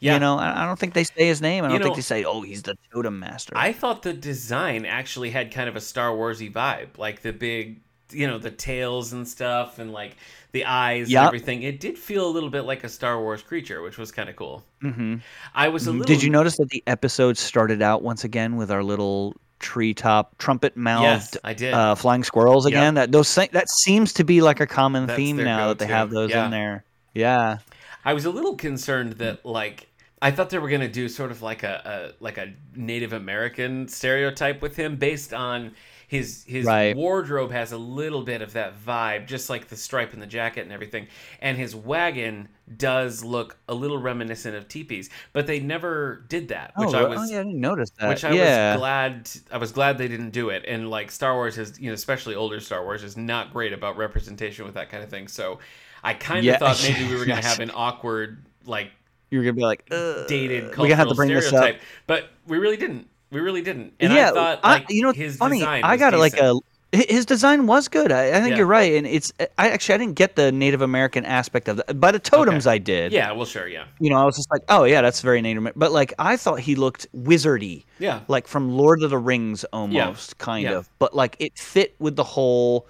Yeah. 0.00 0.14
You 0.14 0.20
know, 0.20 0.38
I 0.38 0.66
don't 0.66 0.78
think 0.78 0.92
they 0.94 1.04
say 1.04 1.26
his 1.26 1.40
name. 1.40 1.64
I 1.64 1.68
don't 1.68 1.78
know, 1.78 1.84
think 1.84 1.96
they 1.96 2.02
say, 2.02 2.24
"Oh, 2.24 2.42
he's 2.42 2.62
the 2.62 2.76
totem 2.92 3.18
master." 3.18 3.54
I 3.56 3.72
thought 3.72 4.02
the 4.02 4.12
design 4.12 4.84
actually 4.84 5.30
had 5.30 5.50
kind 5.52 5.68
of 5.68 5.76
a 5.76 5.80
Star 5.80 6.10
Warsy 6.10 6.52
vibe, 6.52 6.98
like 6.98 7.22
the 7.22 7.32
big, 7.32 7.80
you 8.10 8.26
know, 8.26 8.38
the 8.38 8.50
tails 8.50 9.12
and 9.14 9.26
stuff, 9.26 9.78
and 9.78 9.92
like 9.92 10.16
the 10.52 10.66
eyes 10.66 11.08
Yep. 11.10 11.18
and 11.20 11.26
everything. 11.28 11.62
It 11.62 11.80
did 11.80 11.96
feel 11.98 12.26
a 12.28 12.30
little 12.30 12.50
bit 12.50 12.62
like 12.62 12.84
a 12.84 12.88
Star 12.90 13.18
Wars 13.20 13.42
creature, 13.42 13.80
which 13.80 13.96
was 13.96 14.12
kind 14.12 14.28
of 14.28 14.36
cool. 14.36 14.64
hmm 14.82 15.16
I 15.54 15.68
was 15.68 15.86
a 15.86 15.92
little. 15.92 16.04
Did 16.06 16.22
you 16.22 16.28
notice 16.30 16.58
that 16.58 16.68
the 16.68 16.82
episode 16.86 17.38
started 17.38 17.80
out 17.80 18.02
once 18.02 18.22
again 18.22 18.56
with 18.56 18.70
our 18.70 18.82
little 18.84 19.34
treetop 19.66 20.38
trumpet 20.38 20.76
mouthed 20.76 21.36
Yes, 21.44 21.62
uh, 21.74 21.94
flying 21.96 22.22
squirrels 22.22 22.64
Yep. 22.66 22.72
again? 22.72 22.94
That 22.94 23.10
those 23.12 23.34
that 23.34 23.68
seems 23.68 24.12
to 24.14 24.24
be 24.24 24.40
like 24.40 24.60
a 24.60 24.66
common 24.66 25.06
That's 25.06 25.16
theme 25.16 25.36
now 25.36 25.68
that 25.68 25.78
they 25.80 25.86
have 25.86 26.10
those 26.10 26.30
Yeah. 26.30 26.44
in 26.44 26.50
there. 26.52 26.84
Yeah. 27.14 27.58
I 28.04 28.12
was 28.14 28.24
a 28.24 28.30
little 28.30 28.54
concerned 28.54 29.14
that 29.14 29.44
like 29.44 29.88
I 30.22 30.30
thought 30.30 30.50
they 30.50 30.58
were 30.58 30.68
gonna 30.70 30.88
do 30.88 31.08
sort 31.08 31.30
of 31.32 31.42
like 31.42 31.64
a, 31.64 32.12
a 32.20 32.22
like 32.24 32.38
a 32.38 32.52
Native 32.76 33.12
American 33.12 33.88
stereotype 33.88 34.62
with 34.62 34.76
him 34.76 34.96
based 34.96 35.34
on 35.34 35.72
his 36.08 36.44
his 36.46 36.64
Right. 36.66 36.94
wardrobe 36.96 37.50
has 37.52 37.72
a 37.72 37.78
little 37.78 38.22
bit 38.22 38.42
of 38.42 38.52
that 38.52 38.74
vibe, 38.80 39.26
just 39.26 39.50
like 39.50 39.68
the 39.68 39.76
stripe 39.76 40.14
in 40.14 40.20
the 40.20 40.26
jacket 40.26 40.60
and 40.62 40.72
everything. 40.72 41.08
And 41.40 41.56
his 41.58 41.74
wagon 41.74 42.48
does 42.76 43.24
look 43.24 43.58
a 43.68 43.74
little 43.74 43.98
reminiscent 43.98 44.54
of 44.56 44.68
teepees, 44.68 45.10
but 45.32 45.46
they 45.46 45.60
never 45.60 46.24
did 46.28 46.48
that, 46.48 46.72
oh, 46.76 46.86
which 46.86 46.94
oh, 46.94 46.98
I 46.98 47.02
oh, 47.02 47.08
was 47.08 47.30
yeah, 47.30 47.40
I 47.40 47.42
didn't 47.44 47.60
notice 47.60 47.90
that. 47.98 48.08
which 48.08 48.24
I 48.24 48.32
yeah. 48.32 48.72
was 48.74 48.80
glad 48.80 49.30
I 49.50 49.58
was 49.58 49.72
glad 49.72 49.98
they 49.98 50.08
didn't 50.08 50.30
do 50.30 50.50
it. 50.50 50.64
And 50.66 50.90
like 50.90 51.10
Star 51.10 51.34
Wars 51.34 51.58
is, 51.58 51.78
you 51.80 51.88
know, 51.88 51.94
especially 51.94 52.34
older 52.34 52.60
Star 52.60 52.84
Wars 52.84 53.02
is 53.02 53.16
not 53.16 53.52
great 53.52 53.72
about 53.72 53.96
representation 53.96 54.64
with 54.64 54.74
that 54.74 54.90
kind 54.90 55.02
of 55.02 55.10
thing. 55.10 55.28
So 55.28 55.58
I 56.04 56.14
kind 56.14 56.40
of 56.40 56.44
Yeah. 56.44 56.58
thought 56.58 56.80
maybe 56.82 57.04
we 57.08 57.16
were 57.16 57.24
going 57.24 57.40
to 57.42 57.46
have 57.46 57.60
an 57.60 57.70
awkward 57.74 58.44
like 58.64 58.90
You're 59.30 59.42
gonna 59.42 59.54
be 59.54 59.62
like, 59.62 59.84
Ugh, 59.90 60.26
dated 60.28 60.66
cultural 60.66 60.86
gonna 60.86 60.96
have 60.96 61.08
to 61.08 61.14
bring 61.16 61.32
this 61.32 61.46
stereotype, 61.48 61.76
up. 61.76 61.80
but 62.06 62.30
we 62.46 62.58
really 62.58 62.76
didn't. 62.76 63.08
We 63.30 63.40
really 63.40 63.62
didn't. 63.62 63.94
And 64.00 64.12
yeah, 64.12 64.30
I 64.30 64.32
thought 64.32 64.60
I- 64.62 64.84
you 64.88 65.02
know, 65.02 65.12
his 65.12 65.36
funny. 65.36 65.58
design 65.58 65.82
I 65.84 65.96
got 65.96 66.14
it 66.14 66.18
like 66.18 66.34
a. 66.38 66.54
His 66.92 67.26
design 67.26 67.66
was 67.66 67.88
good. 67.88 68.12
I, 68.12 68.28
I 68.28 68.32
think 68.40 68.50
Yeah. 68.50 68.58
you're 68.58 68.66
right, 68.66 68.94
and 68.94 69.06
it's. 69.06 69.32
I 69.58 69.70
actually 69.70 69.96
I 69.96 69.98
didn't 69.98 70.14
get 70.14 70.36
the 70.36 70.52
Native 70.52 70.80
American 70.82 71.26
aspect 71.26 71.68
of 71.68 71.78
that. 71.78 72.00
By 72.00 72.12
the 72.12 72.20
totems, 72.20 72.66
I 72.66 72.78
did. 72.78 73.12
Yeah, 73.12 73.32
well 73.32 73.44
sure, 73.44 73.66
yeah. 73.66 73.84
You 73.98 74.08
know, 74.08 74.16
I 74.16 74.24
was 74.24 74.36
just 74.36 74.50
like, 74.52 74.62
oh 74.68 74.84
yeah, 74.84 75.02
that's 75.02 75.20
very 75.20 75.42
Native. 75.42 75.58
American. 75.62 75.80
But 75.80 75.90
like, 75.92 76.14
I 76.18 76.36
thought 76.36 76.60
he 76.60 76.76
looked 76.76 77.06
wizardy, 77.14 77.82
Yeah. 77.98 78.20
like 78.28 78.46
from 78.46 78.70
Lord 78.70 79.02
of 79.02 79.10
the 79.10 79.18
Rings 79.18 79.64
almost, 79.72 80.38
kind 80.38 80.62
Yeah. 80.64 80.76
of. 80.76 80.88
But 81.00 81.12
like, 81.14 81.36
it 81.40 81.58
fit 81.58 81.96
with 81.98 82.14
the 82.16 82.24
whole, 82.24 82.86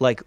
like, 0.00 0.22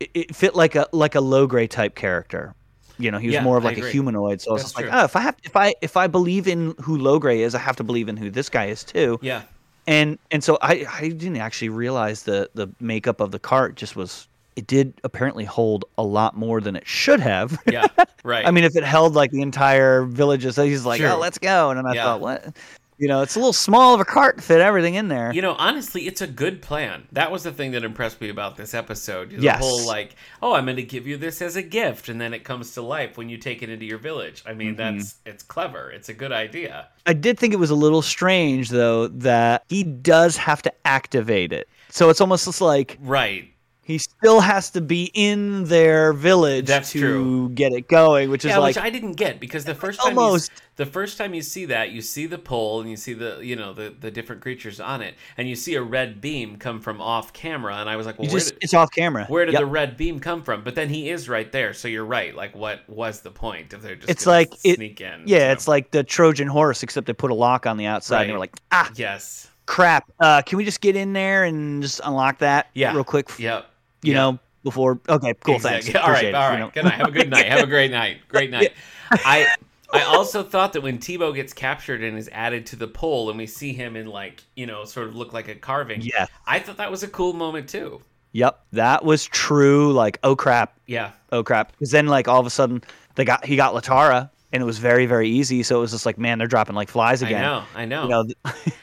it, 0.00 0.10
it 0.12 0.36
fit 0.36 0.56
like 0.56 0.74
a 0.74 0.86
like 0.92 1.14
a 1.14 1.20
Logray 1.20 1.70
type 1.70 1.94
character. 1.94 2.52
You 2.98 3.10
know, 3.10 3.18
he 3.18 3.26
was 3.28 3.34
Yeah, 3.34 3.42
more 3.42 3.56
of 3.58 3.64
like 3.64 3.78
a 3.78 3.88
humanoid. 3.90 4.40
So 4.40 4.50
I 4.50 4.52
was 4.54 4.62
That's 4.62 4.72
just 4.74 4.82
like, 4.84 4.92
oh, 4.92 5.04
if 5.04 5.16
I 5.16 5.20
have, 5.20 5.36
if 5.44 5.56
I 5.56 5.74
if 5.82 5.96
I 5.96 6.06
believe 6.06 6.48
in 6.48 6.74
who 6.80 6.98
Logray 6.98 7.38
is, 7.38 7.54
I 7.54 7.58
have 7.58 7.76
to 7.76 7.84
believe 7.84 8.08
in 8.08 8.16
who 8.16 8.30
this 8.30 8.48
guy 8.48 8.66
is 8.66 8.84
too 8.84 9.18
Yeah. 9.22 9.42
and 9.86 10.18
and 10.30 10.42
so 10.42 10.58
I 10.62 10.86
I 10.90 11.08
didn't 11.08 11.36
actually 11.36 11.68
realize 11.68 12.22
the 12.22 12.48
the 12.54 12.68
makeup 12.80 13.20
of 13.20 13.30
the 13.32 13.38
cart 13.38 13.74
just 13.76 13.96
was 13.96 14.28
it 14.56 14.66
did 14.66 14.98
apparently 15.04 15.44
hold 15.44 15.84
a 15.98 16.02
lot 16.02 16.34
more 16.34 16.62
than 16.62 16.76
it 16.76 16.86
should 16.88 17.20
have. 17.20 17.58
Yeah. 17.66 17.88
Right. 18.24 18.44
I 18.44 18.50
mean, 18.50 18.64
if 18.64 18.74
it 18.74 18.82
held 18.82 19.14
like 19.14 19.30
the 19.30 19.40
entire 19.40 20.04
village, 20.04 20.50
so 20.52 20.64
he's 20.64 20.84
like, 20.84 21.00
Sure. 21.00 21.10
oh, 21.10 21.18
let's 21.18 21.38
go, 21.38 21.70
and 21.70 21.78
then 21.78 21.86
I 21.86 21.94
Yeah. 21.94 22.02
thought, 22.02 22.20
what? 22.20 22.56
You 22.98 23.08
know, 23.08 23.20
it's 23.22 23.36
a 23.36 23.38
little 23.38 23.52
small 23.52 23.92
of 23.94 24.00
a 24.00 24.04
cart 24.06 24.36
to 24.38 24.42
fit 24.42 24.60
everything 24.60 24.94
in 24.94 25.08
there. 25.08 25.32
You 25.32 25.42
know, 25.42 25.52
honestly, 25.58 26.06
it's 26.06 26.20
a 26.22 26.26
good 26.26 26.62
plan. 26.62 27.06
That 27.12 27.30
was 27.30 27.42
the 27.42 27.52
thing 27.52 27.72
that 27.72 27.84
impressed 27.84 28.20
me 28.20 28.30
about 28.30 28.56
this 28.56 28.72
episode. 28.72 29.30
The 29.30 29.42
Yes. 29.42 29.60
whole 29.60 29.86
like, 29.86 30.14
oh, 30.42 30.54
I'm 30.54 30.64
going 30.64 30.76
to 30.76 30.82
give 30.82 31.06
you 31.06 31.16
this 31.18 31.42
as 31.42 31.56
a 31.56 31.62
gift, 31.62 32.08
and 32.08 32.18
then 32.20 32.32
it 32.32 32.42
comes 32.44 32.72
to 32.74 32.82
life 32.82 33.18
when 33.18 33.28
you 33.28 33.36
take 33.36 33.62
it 33.62 33.68
into 33.68 33.84
your 33.84 33.98
village. 33.98 34.42
I 34.46 34.54
mean, 34.54 34.76
Mm-hmm. 34.76 34.96
that's 34.98 35.16
it's 35.26 35.42
clever. 35.42 35.90
It's 35.90 36.08
a 36.08 36.14
good 36.14 36.32
idea. 36.32 36.88
I 37.06 37.12
did 37.12 37.38
think 37.38 37.52
it 37.52 37.58
was 37.58 37.70
a 37.70 37.74
little 37.74 38.02
strange 38.02 38.70
though 38.70 39.08
that 39.08 39.64
he 39.68 39.84
does 39.84 40.36
have 40.38 40.62
to 40.62 40.72
activate 40.86 41.52
it. 41.52 41.68
So 41.90 42.08
it's 42.10 42.20
almost 42.20 42.46
just 42.46 42.60
like 42.60 42.96
Right. 43.00 43.52
He 43.86 43.98
still 43.98 44.40
has 44.40 44.70
to 44.70 44.80
be 44.80 45.12
in 45.14 45.62
their 45.66 46.12
village 46.12 46.66
That's 46.66 46.90
to 46.90 46.98
true. 46.98 47.48
get 47.50 47.72
it 47.72 47.86
going, 47.86 48.30
which 48.30 48.44
is 48.44 48.50
like 48.56 48.74
which 48.74 48.78
I 48.84 48.90
didn't 48.90 49.12
get 49.12 49.38
because 49.38 49.64
the 49.64 49.76
first 49.76 50.00
time 50.00 50.18
Almost. 50.18 50.50
You, 50.50 50.62
the 50.74 50.86
first 50.86 51.16
time 51.18 51.32
you 51.34 51.40
see 51.40 51.66
that, 51.66 51.92
you 51.92 52.02
see 52.02 52.26
the 52.26 52.36
pole 52.36 52.80
and 52.80 52.90
you 52.90 52.96
see 52.96 53.12
the 53.14 53.38
you 53.42 53.54
know 53.54 53.72
the 53.72 53.94
the 54.00 54.10
different 54.10 54.42
creatures 54.42 54.80
on 54.80 55.02
it, 55.02 55.14
and 55.36 55.48
you 55.48 55.54
see 55.54 55.76
a 55.76 55.82
red 55.82 56.20
beam 56.20 56.56
come 56.56 56.80
from 56.80 57.00
off 57.00 57.32
camera, 57.32 57.76
and 57.76 57.88
I 57.88 57.94
was 57.94 58.06
like, 58.06 58.18
well, 58.18 58.26
where 58.28 58.40
just 58.40 58.54
did, 58.54 58.64
it's 58.64 58.74
off 58.74 58.90
camera. 58.90 59.24
where 59.28 59.46
did 59.46 59.52
Yep. 59.52 59.60
the 59.60 59.66
red 59.66 59.96
beam 59.96 60.18
come 60.18 60.42
from? 60.42 60.64
But 60.64 60.74
then 60.74 60.88
he 60.88 61.08
is 61.08 61.28
right 61.28 61.50
there, 61.52 61.72
so 61.72 61.86
you're 61.86 62.04
right. 62.04 62.34
Like, 62.34 62.56
what 62.56 62.80
was 62.88 63.20
the 63.20 63.30
point 63.30 63.72
if 63.72 63.82
they're 63.82 63.94
just 63.94 64.10
It's 64.10 64.26
like 64.26 64.52
it- 64.64 64.74
sneak 64.74 65.00
in? 65.00 65.22
Yeah, 65.26 65.52
it's 65.52 65.68
like 65.68 65.92
the 65.92 66.02
Trojan 66.02 66.48
horse, 66.48 66.82
except 66.82 67.06
they 67.06 67.12
put 67.12 67.30
a 67.30 67.34
lock 67.34 67.66
on 67.66 67.76
the 67.76 67.86
outside, 67.86 68.22
and 68.22 68.22
Right. 68.22 68.32
they're 68.32 68.38
like, 68.40 68.56
ah, 68.72 68.90
yes, 68.96 69.48
crap. 69.66 70.10
Uh, 70.20 70.42
can 70.42 70.58
we 70.58 70.64
just 70.64 70.80
get 70.80 70.96
in 70.96 71.12
there 71.12 71.44
and 71.44 71.80
just 71.82 72.00
unlock 72.04 72.38
that 72.38 72.66
Yeah. 72.74 72.92
real 72.92 73.04
quick? 73.04 73.30
yep. 73.38 73.66
You 74.02 74.12
yeah. 74.12 74.18
know, 74.18 74.38
before. 74.62 75.00
Okay, 75.08 75.34
cool. 75.40 75.56
Exactly. 75.56 75.92
Thanks. 75.92 76.04
All 76.04 76.10
right, 76.12 76.16
Appreciate 76.16 76.28
it, 76.30 76.34
all 76.34 76.52
you 76.52 76.58
know. 76.58 76.70
Good 76.74 76.84
night. 76.84 76.94
Have 76.94 77.08
a 77.08 77.12
good 77.12 77.30
night. 77.30 77.46
Have 77.46 77.64
a 77.64 77.66
great 77.66 77.90
night. 77.90 78.18
Great 78.28 78.50
night. 78.50 78.72
I 79.10 79.46
I 79.92 80.02
also 80.02 80.42
thought 80.42 80.72
that 80.72 80.82
when 80.82 80.98
Teebo 80.98 81.34
gets 81.34 81.52
captured 81.52 82.02
and 82.02 82.18
is 82.18 82.28
added 82.32 82.66
to 82.66 82.76
the 82.76 82.88
pole, 82.88 83.30
and 83.30 83.38
we 83.38 83.46
see 83.46 83.72
him 83.72 83.96
in 83.96 84.06
like 84.06 84.42
you 84.56 84.66
know 84.66 84.84
sort 84.84 85.08
of 85.08 85.16
look 85.16 85.32
like 85.32 85.48
a 85.48 85.54
carving. 85.54 86.02
Yeah. 86.02 86.26
I 86.46 86.58
thought 86.58 86.76
that 86.78 86.90
was 86.90 87.02
a 87.02 87.08
cool 87.08 87.32
moment 87.32 87.68
too. 87.68 88.02
Yep, 88.32 88.60
that 88.72 89.02
was 89.04 89.24
true. 89.24 89.92
Like, 89.94 90.18
oh 90.22 90.36
crap, 90.36 90.78
Yeah. 90.86 91.12
oh 91.32 91.42
crap. 91.42 91.72
Because 91.72 91.90
then, 91.90 92.06
like, 92.06 92.28
all 92.28 92.38
of 92.38 92.44
a 92.44 92.50
sudden, 92.50 92.82
they 93.14 93.24
got 93.24 93.46
he 93.46 93.56
got 93.56 93.72
Latara, 93.74 94.28
and 94.56 94.62
it 94.62 94.66
was 94.66 94.78
very, 94.78 95.04
very 95.04 95.28
easy. 95.28 95.62
So 95.62 95.76
it 95.76 95.80
was 95.80 95.90
just 95.92 96.06
like, 96.06 96.16
man, 96.18 96.38
they're 96.38 96.46
dropping 96.48 96.74
like 96.74 96.88
flies 96.88 97.20
again. 97.20 97.44
I 97.44 97.46
know. 97.46 97.64
I 97.74 97.84
know. 97.84 98.02
You 98.24 98.34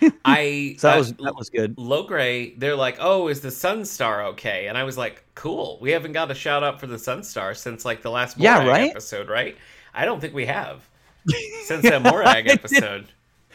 know, 0.01 0.12
I 0.25 0.75
so 0.77 0.88
that 0.88 0.96
uh, 0.96 1.00
was 1.00 1.13
that 1.13 1.36
was 1.36 1.50
good. 1.50 1.75
Logray, 1.77 2.58
they're 2.60 2.75
like, 2.75 2.98
"Oh, 3.00 3.27
is 3.27 3.42
the 3.42 3.50
Sunstar 3.50 4.25
okay?" 4.34 4.68
And 4.68 4.77
I 4.77 4.84
was 4.84 4.98
like, 4.98 5.25
"Cool. 5.34 5.80
We 5.82 5.92
haven't 5.92 6.13
got 6.13 6.30
a 6.30 6.36
shout 6.36 6.63
out 6.63 6.80
for 6.80 6.86
the 6.88 6.98
Sunstar 6.98 7.58
since 7.58 7.84
like 7.86 8.03
the 8.03 8.12
last 8.12 8.38
Morag 8.38 8.65
Yeah, 8.65 8.68
right? 8.72 8.92
episode, 8.92 9.30
right? 9.30 9.58
I 9.94 10.06
don't 10.06 10.20
think 10.22 10.34
we 10.34 10.46
have 10.46 10.88
since 11.65 11.82
that 11.84 12.01
Morag 12.03 12.48
episode." 12.48 13.08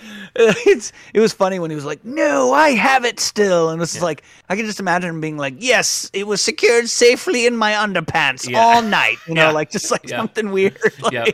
it's 0.36 0.92
it 1.14 1.20
was 1.20 1.32
funny 1.32 1.58
when 1.58 1.70
he 1.70 1.74
was 1.74 1.84
like, 1.84 2.04
"No, 2.04 2.52
I 2.52 2.70
have 2.70 3.04
it 3.04 3.18
still," 3.20 3.70
and 3.70 3.78
it 3.78 3.80
was 3.80 4.00
like 4.02 4.22
I 4.48 4.56
can 4.56 4.66
just 4.66 4.80
imagine 4.80 5.10
him 5.10 5.20
being 5.20 5.36
like, 5.36 5.54
"Yes, 5.58 6.10
it 6.12 6.26
was 6.26 6.40
secured 6.40 6.88
safely 6.88 7.46
in 7.46 7.56
my 7.56 7.72
underpants 7.72 8.48
Yeah. 8.48 8.60
all 8.60 8.82
night," 8.82 9.16
you 9.26 9.34
know, 9.34 9.46
Yeah. 9.48 9.52
like 9.52 9.70
just 9.70 9.90
like 9.90 10.08
Yeah. 10.08 10.18
something 10.18 10.50
weird. 10.50 10.78
Like, 11.02 11.12
Yeah. 11.12 11.24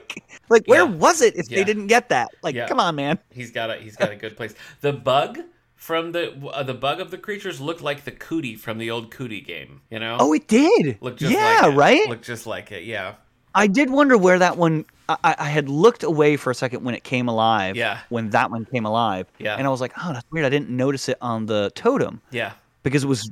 like 0.48 0.66
where 0.66 0.84
Yeah. 0.84 0.90
was 0.90 1.20
it 1.20 1.36
if 1.36 1.50
Yeah. 1.50 1.58
they 1.58 1.64
didn't 1.64 1.86
get 1.88 2.08
that? 2.10 2.28
Like, 2.42 2.54
Yeah. 2.54 2.68
come 2.68 2.80
on, 2.80 2.94
man. 2.96 3.18
He's 3.30 3.50
got 3.50 3.70
a 3.70 3.76
he's 3.76 3.96
got 3.96 4.10
a 4.10 4.16
good 4.16 4.36
place. 4.36 4.54
The 4.80 4.92
bug 4.92 5.40
from 5.76 6.12
the 6.12 6.32
uh, 6.52 6.62
the 6.62 6.74
bug 6.74 7.00
of 7.00 7.10
the 7.10 7.18
creatures 7.18 7.60
looked 7.60 7.82
like 7.82 8.04
the 8.04 8.10
cootie 8.12 8.54
from 8.56 8.78
the 8.78 8.90
old 8.90 9.10
cootie 9.10 9.40
game. 9.42 9.82
You 9.90 9.98
know? 9.98 10.16
Oh, 10.18 10.32
it 10.32 10.48
did. 10.48 10.98
looked 11.02 11.20
just 11.20 11.32
yeah, 11.32 11.60
like 11.62 11.72
it. 11.72 11.76
right. 11.76 12.08
Looked 12.08 12.24
just 12.24 12.46
like 12.46 12.72
it. 12.72 12.84
Yeah. 12.84 13.14
I 13.54 13.66
did 13.66 13.90
wonder 13.90 14.16
where 14.18 14.38
that 14.38 14.56
one. 14.56 14.84
I, 15.08 15.34
I 15.38 15.48
had 15.48 15.68
looked 15.68 16.02
away 16.02 16.36
for 16.36 16.50
a 16.50 16.54
second 16.54 16.82
when 16.84 16.94
it 16.94 17.04
came 17.04 17.28
alive. 17.28 17.76
Yeah. 17.76 17.98
When 18.08 18.30
that 18.30 18.50
one 18.50 18.64
came 18.64 18.86
alive. 18.86 19.26
Yeah. 19.38 19.56
And 19.56 19.66
I 19.66 19.70
was 19.70 19.80
like, 19.80 19.92
oh, 20.02 20.12
that's 20.12 20.24
weird. 20.30 20.46
I 20.46 20.48
didn't 20.48 20.70
notice 20.70 21.08
it 21.08 21.18
on 21.20 21.46
the 21.46 21.70
totem. 21.74 22.20
Yeah. 22.30 22.52
because 22.82 23.04
it 23.04 23.06
was 23.06 23.30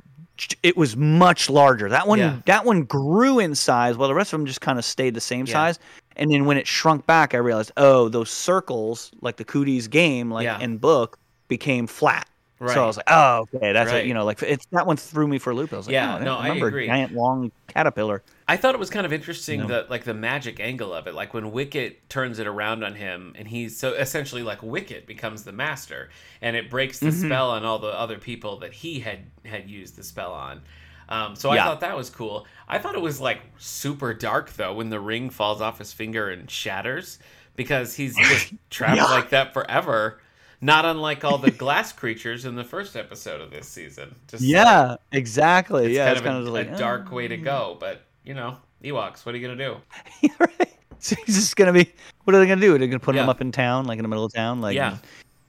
it 0.63 0.75
was 0.75 0.97
much 0.97 1.47
larger. 1.49 1.89
That 1.89 2.07
one 2.07 2.17
Yeah. 2.19 2.37
that 2.45 2.65
one 2.65 2.83
grew 2.83 3.37
in 3.39 3.53
size, 3.55 3.97
while 3.97 4.07
the 4.07 4.15
rest 4.15 4.33
of 4.33 4.39
them 4.39 4.47
just 4.47 4.61
kind 4.61 4.79
of 4.79 4.85
stayed 4.85 5.13
the 5.13 5.21
same 5.21 5.45
Yeah. 5.45 5.53
size. 5.53 5.79
And 6.15 6.31
then 6.31 6.45
when 6.45 6.57
it 6.57 6.65
shrunk 6.67 7.05
back, 7.05 7.33
I 7.33 7.37
realized, 7.37 7.71
oh, 7.77 8.09
those 8.09 8.29
circles, 8.31 9.11
like 9.21 9.37
the 9.37 9.45
Cooties 9.45 9.87
game, 9.89 10.31
like 10.31 10.45
Yeah. 10.45 10.57
and 10.59 10.79
book, 10.81 11.17
became 11.47 11.85
flat. 11.87 12.27
Right. 12.63 12.73
So 12.73 12.83
I 12.83 12.87
was 12.87 12.97
like, 12.97 13.05
oh, 13.09 13.47
okay, 13.53 13.73
that's 13.73 13.91
Right. 13.91 14.05
it. 14.05 14.07
You 14.07 14.13
know, 14.13 14.23
like 14.25 14.41
it's 14.41 14.65
that 14.71 14.87
one 14.87 14.97
threw 14.97 15.27
me 15.27 15.37
for 15.39 15.51
a 15.51 15.53
loop. 15.55 15.73
I 15.73 15.77
was 15.77 15.87
like, 15.87 15.93
Yeah, 15.93 16.17
oh, 16.17 16.23
no, 16.23 16.35
I 16.37 16.47
remember 16.47 16.67
agree. 16.67 16.87
giant 16.87 17.13
long 17.13 17.51
caterpillar. 17.67 18.23
I 18.47 18.57
thought 18.57 18.73
it 18.75 18.79
was 18.79 18.89
kind 18.89 19.05
of 19.05 19.13
interesting 19.13 19.61
No. 19.61 19.67
that 19.67 19.89
like 19.89 20.03
the 20.03 20.13
magic 20.13 20.59
angle 20.59 20.93
of 20.93 21.07
it, 21.07 21.13
like 21.13 21.33
when 21.33 21.51
Wicket 21.51 22.09
turns 22.09 22.39
it 22.39 22.47
around 22.47 22.83
on 22.83 22.95
him, 22.95 23.33
and 23.37 23.47
he's 23.47 23.77
so 23.77 23.93
essentially 23.93 24.43
like 24.43 24.61
Wicket 24.63 25.05
becomes 25.07 25.43
the 25.43 25.51
master, 25.51 26.09
and 26.41 26.55
it 26.55 26.69
breaks 26.69 26.99
the 26.99 27.07
Mm-hmm. 27.07 27.25
spell 27.27 27.51
on 27.51 27.65
all 27.65 27.79
the 27.79 27.87
other 27.87 28.17
people 28.17 28.59
that 28.59 28.73
he 28.73 28.99
had 28.99 29.19
had 29.45 29.69
used 29.69 29.95
the 29.95 30.03
spell 30.03 30.31
on. 30.33 30.61
Um, 31.09 31.35
so 31.35 31.49
I 31.51 31.57
thought 31.57 31.81
that 31.81 31.97
was 31.97 32.09
cool. 32.09 32.47
I 32.67 32.79
thought 32.79 32.95
it 32.95 33.01
was 33.01 33.19
like 33.19 33.41
super 33.57 34.13
dark 34.13 34.53
though 34.53 34.73
when 34.73 34.89
the 34.89 34.99
ring 35.01 35.29
falls 35.29 35.59
off 35.61 35.77
his 35.79 35.91
finger 35.91 36.29
and 36.29 36.49
shatters 36.49 37.19
because 37.55 37.93
he's 37.93 38.15
just 38.15 38.53
trapped 38.69 38.97
Yeah. 38.97 39.03
like 39.05 39.29
that 39.29 39.53
forever. 39.53 40.21
Not 40.63 40.85
unlike 40.85 41.23
all 41.25 41.37
the 41.37 41.51
glass 41.51 41.91
creatures 41.91 42.45
in 42.45 42.55
the 42.55 42.63
first 42.63 42.95
episode 42.95 43.41
of 43.41 43.51
this 43.51 43.67
season. 43.67 44.15
Just 44.29 44.41
like, 44.43 44.49
Yeah, 44.49 44.95
exactly. 45.11 45.85
it's 45.87 45.95
yeah, 45.95 46.05
kind 46.05 46.11
it's 46.11 46.19
of 46.21 46.25
kind 46.25 46.37
a, 46.37 46.47
of 46.47 46.47
like 46.53 46.69
a 46.71 46.77
dark 46.77 47.11
way 47.11 47.27
to 47.27 47.37
go, 47.37 47.75
but 47.79 48.01
you 48.23 48.33
know, 48.33 48.57
Ewoks. 48.83 49.25
What 49.25 49.35
are 49.35 49.37
you 49.37 49.47
gonna 49.47 49.63
do? 49.63 50.29
right. 50.39 50.69
So 50.99 51.17
he's 51.25 51.35
just 51.35 51.57
gonna 51.57 51.73
be. 51.73 51.91
What 52.23 52.33
are 52.33 52.39
they 52.39 52.47
gonna 52.47 52.61
do? 52.61 52.77
They're 52.77 52.87
gonna 52.87 52.97
put 52.97 53.13
him 53.15 53.27
up 53.27 53.41
in 53.41 53.51
town, 53.51 53.83
like 53.85 53.99
in 53.99 54.03
the 54.03 54.07
middle 54.07 54.23
of 54.23 54.31
town, 54.33 54.61
like 54.61 54.73
Yeah. 54.73 54.99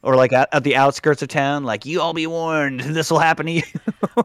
or 0.02 0.16
like 0.16 0.32
at, 0.32 0.48
at 0.52 0.64
the 0.64 0.74
outskirts 0.74 1.22
of 1.22 1.28
town, 1.28 1.62
like 1.62 1.86
you 1.86 2.00
all 2.00 2.12
be 2.12 2.26
warned, 2.26 2.80
this 2.80 3.08
will 3.08 3.20
happen 3.20 3.46
to 3.46 3.52
you. 3.52 3.62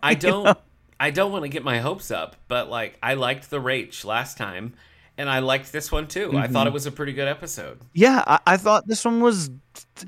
I 0.01 0.15
don't. 0.15 0.45
know? 0.45 0.55
I 0.99 1.11
don't 1.11 1.31
want 1.31 1.43
to 1.43 1.49
get 1.49 1.63
my 1.63 1.77
hopes 1.81 2.09
up, 2.09 2.35
but 2.47 2.71
like 2.71 2.97
I 3.03 3.13
liked 3.13 3.51
the 3.51 3.59
Raich 3.61 4.03
last 4.05 4.37
time, 4.39 4.73
and 5.19 5.29
I 5.29 5.37
liked 5.37 5.71
this 5.71 5.91
one 5.91 6.07
too. 6.07 6.31
I 6.35 6.45
Mm-hmm. 6.45 6.53
thought 6.53 6.65
it 6.65 6.73
was 6.73 6.87
a 6.87 6.91
pretty 6.91 7.13
good 7.13 7.27
episode. 7.27 7.79
Yeah, 7.93 8.23
I, 8.25 8.39
I 8.47 8.57
thought 8.57 8.87
this 8.87 9.05
one 9.05 9.21
was, 9.21 9.51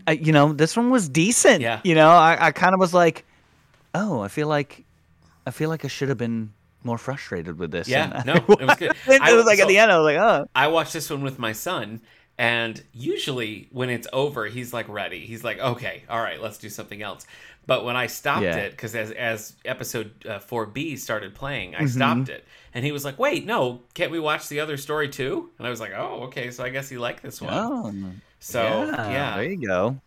uh, 0.08 0.12
you 0.12 0.32
know, 0.32 0.54
this 0.54 0.76
one 0.78 0.90
was 0.90 1.08
decent. 1.10 1.62
Yeah. 1.62 1.80
You 1.84 1.96
know, 1.96 2.10
I, 2.10 2.48
I 2.48 2.52
kind 2.52 2.74
of 2.74 2.80
was 2.80 2.94
like, 2.94 3.26
oh, 3.94 4.22
I 4.22 4.28
feel 4.28 4.48
like, 4.48 4.84
I 5.46 5.52
feel 5.52 5.70
like 5.70 5.84
I 5.86 5.88
should 5.88 6.10
have 6.10 6.18
been 6.18 6.52
more 6.84 6.98
frustrated 6.98 7.60
with 7.60 7.72
this. 7.72 7.88
Yeah, 7.88 8.24
no, 8.26 8.34
it 8.36 8.48
was 8.68 8.76
good. 8.78 8.92
it 9.08 9.22
I- 9.22 9.34
was 9.34 9.46
like 9.46 9.58
so- 9.58 9.64
at 9.64 9.68
the 9.68 9.78
end, 9.78 9.92
I 9.92 9.98
was 9.98 10.06
like, 10.06 10.18
oh, 10.18 10.48
I 10.56 10.68
watched 10.68 10.94
this 10.94 11.10
one 11.10 11.22
with 11.22 11.38
my 11.40 11.52
son, 11.54 12.02
and 12.38 12.82
usually 12.94 13.68
when 13.72 13.90
it's 13.90 14.08
over, 14.14 14.46
he's 14.48 14.74
like 14.74 14.88
ready. 14.90 15.26
He's 15.26 15.44
like, 15.44 15.60
okay, 15.60 16.04
all 16.10 16.20
right, 16.22 16.42
let's 16.42 16.58
do 16.58 16.70
something 16.70 17.02
else. 17.02 17.26
But 17.68 17.86
when 17.86 17.96
I 17.96 18.08
stopped 18.08 18.42
Yeah. 18.42 18.56
it, 18.56 18.72
because 18.72 18.96
as 18.96 19.12
as 19.12 19.54
episode 19.66 20.26
uh, 20.26 20.40
four 20.40 20.66
B 20.66 20.96
started 20.96 21.36
playing, 21.36 21.74
Mm-hmm. 21.74 21.84
I 21.84 21.88
stopped 21.88 22.30
it, 22.30 22.44
and 22.74 22.84
he 22.84 22.92
was 22.92 23.06
like, 23.06 23.20
"Wait, 23.20 23.46
no, 23.46 23.82
can't 23.94 24.12
we 24.12 24.20
watch 24.20 24.48
the 24.50 24.60
other 24.62 24.78
story 24.78 25.10
too?" 25.10 25.52
And 25.60 25.68
I 25.68 25.70
was 25.70 25.80
like, 25.80 25.92
"Oh, 25.96 26.24
okay, 26.24 26.50
so 26.50 26.64
I 26.64 26.70
guess 26.70 26.90
he 26.90 26.98
liked 26.98 27.22
this 27.22 27.40
one." 27.40 27.54
oh, 27.54 27.94
so 28.42 28.98
yeah, 29.04 29.32
there 29.32 29.46
you 29.46 29.68
go. 29.68 30.02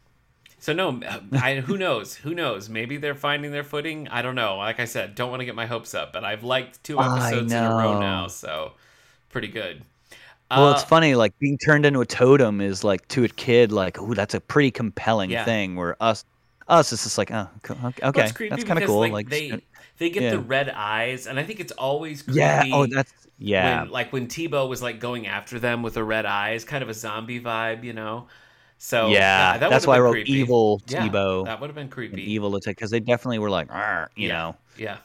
So 0.58 0.72
no, 0.72 1.00
I, 1.32 1.56
who 1.60 1.76
knows? 1.76 2.16
Who 2.16 2.34
knows? 2.34 2.68
Maybe 2.68 2.96
they're 2.96 3.14
finding 3.14 3.52
their 3.52 3.64
footing. 3.64 4.08
I 4.08 4.22
don't 4.22 4.34
know. 4.34 4.56
Like 4.56 4.80
I 4.80 4.84
said, 4.86 5.14
don't 5.14 5.30
want 5.30 5.40
to 5.40 5.44
get 5.46 5.54
my 5.54 5.66
hopes 5.66 5.94
up, 5.94 6.12
but 6.12 6.24
I've 6.24 6.42
liked 6.42 6.82
two 6.82 7.02
episodes 7.02 7.54
in 7.54 7.64
a 7.64 7.70
row 7.72 7.94
now, 7.94 8.28
so 8.28 8.72
pretty 9.30 9.48
good. 9.48 9.84
Well, 10.54 10.70
Uh, 10.70 10.70
it's 10.70 10.84
funny, 10.84 11.14
like 11.16 11.36
being 11.38 11.58
turned 11.58 11.84
into 11.84 12.00
a 12.00 12.06
totem 12.06 12.60
is 12.60 12.84
like 12.84 13.06
to 13.08 13.24
a 13.24 13.28
kid, 13.28 13.72
like, 13.72 13.98
oh, 13.98 14.14
that's 14.14 14.34
a 14.34 14.40
pretty 14.40 14.70
compelling 14.70 15.30
Yeah. 15.30 15.44
thing. 15.44 15.74
Where 15.76 15.96
us, 16.02 16.24
us, 16.68 16.92
it's 16.92 17.02
just 17.04 17.18
like, 17.18 17.30
oh, 17.32 17.48
okay, 17.68 17.74
well, 18.14 18.34
that's 18.48 18.64
kind 18.64 18.78
of 18.78 18.84
cool. 18.84 19.00
Like, 19.00 19.12
Like, 19.12 19.28
they 19.28 19.64
they 19.98 20.10
get 20.10 20.24
yeah. 20.24 20.30
the 20.30 20.38
red 20.40 20.70
eyes, 20.70 21.26
and 21.26 21.38
I 21.38 21.44
think 21.44 21.60
it's 21.60 21.72
always 21.72 22.22
creepy. 22.22 22.40
yeah, 22.40 22.64
oh, 22.72 22.86
that's 22.86 23.12
yeah, 23.38 23.82
When, 23.82 23.90
like 23.90 24.12
when 24.12 24.26
Teebo 24.26 24.68
was 24.68 24.82
like 24.82 25.00
going 25.00 25.26
after 25.26 25.58
them 25.58 25.82
with 25.82 25.94
the 25.94 26.04
red 26.04 26.26
eyes, 26.26 26.64
kind 26.64 26.82
of 26.82 26.88
a 26.88 26.94
zombie 26.94 27.40
vibe, 27.40 27.84
you 27.84 27.92
know. 27.92 28.28
So 28.78 29.08
yeah. 29.08 29.58
that 29.58 29.70
that's 29.70 29.86
why 29.86 29.96
I 29.96 30.00
wrote 30.00 30.12
creepy. 30.12 30.32
evil 30.32 30.80
Yeah, 30.86 31.08
Teebo. 31.08 31.44
That 31.46 31.60
would 31.60 31.68
have 31.68 31.74
been 31.74 31.88
creepy. 31.88 32.30
evil 32.30 32.54
attack 32.56 32.76
because 32.76 32.90
they 32.90 33.00
definitely 33.00 33.38
were 33.38 33.50
like, 33.50 33.68
you 34.14 34.28
Yeah. 34.28 34.34
know. 34.34 34.56
Yeah, 34.76 34.96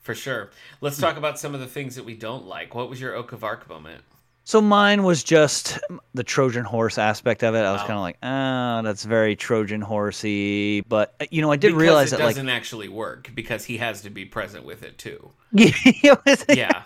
for 0.00 0.14
sure. 0.14 0.50
Let's 0.80 0.96
hmm. 0.96 1.02
talk 1.02 1.16
about 1.16 1.38
some 1.38 1.54
of 1.54 1.60
the 1.60 1.66
things 1.66 1.96
that 1.96 2.04
we 2.04 2.14
don't 2.14 2.46
like. 2.46 2.74
What 2.74 2.90
was 2.90 3.00
your 3.00 3.14
Oak 3.14 3.32
of 3.32 3.44
Arc 3.44 3.68
moment? 3.68 4.02
So 4.46 4.60
mine 4.60 5.04
was 5.04 5.24
just 5.24 5.78
the 6.12 6.22
Trojan 6.22 6.64
horse 6.64 6.98
aspect 6.98 7.42
of 7.42 7.54
it. 7.54 7.60
I 7.60 7.72
was 7.72 7.80
Wow. 7.80 7.86
kind 7.86 7.96
of 7.96 8.02
like, 8.02 8.18
ah, 8.22 8.82
that's 8.84 9.04
very 9.04 9.36
Trojan 9.36 9.80
horsey. 9.80 10.82
But 10.82 11.14
uh, 11.20 11.24
you 11.30 11.40
know, 11.40 11.50
I 11.50 11.56
did 11.56 11.68
because 11.68 11.80
realize 11.80 12.12
it 12.12 12.18
that 12.18 12.24
like 12.24 12.34
doesn't 12.34 12.50
actually 12.50 12.88
work 12.88 13.30
because 13.34 13.64
he 13.64 13.78
has 13.78 14.02
to 14.02 14.10
be 14.10 14.26
present 14.26 14.64
with 14.66 14.82
it 14.82 14.98
too. 14.98 15.30
Yeah. 15.52 16.82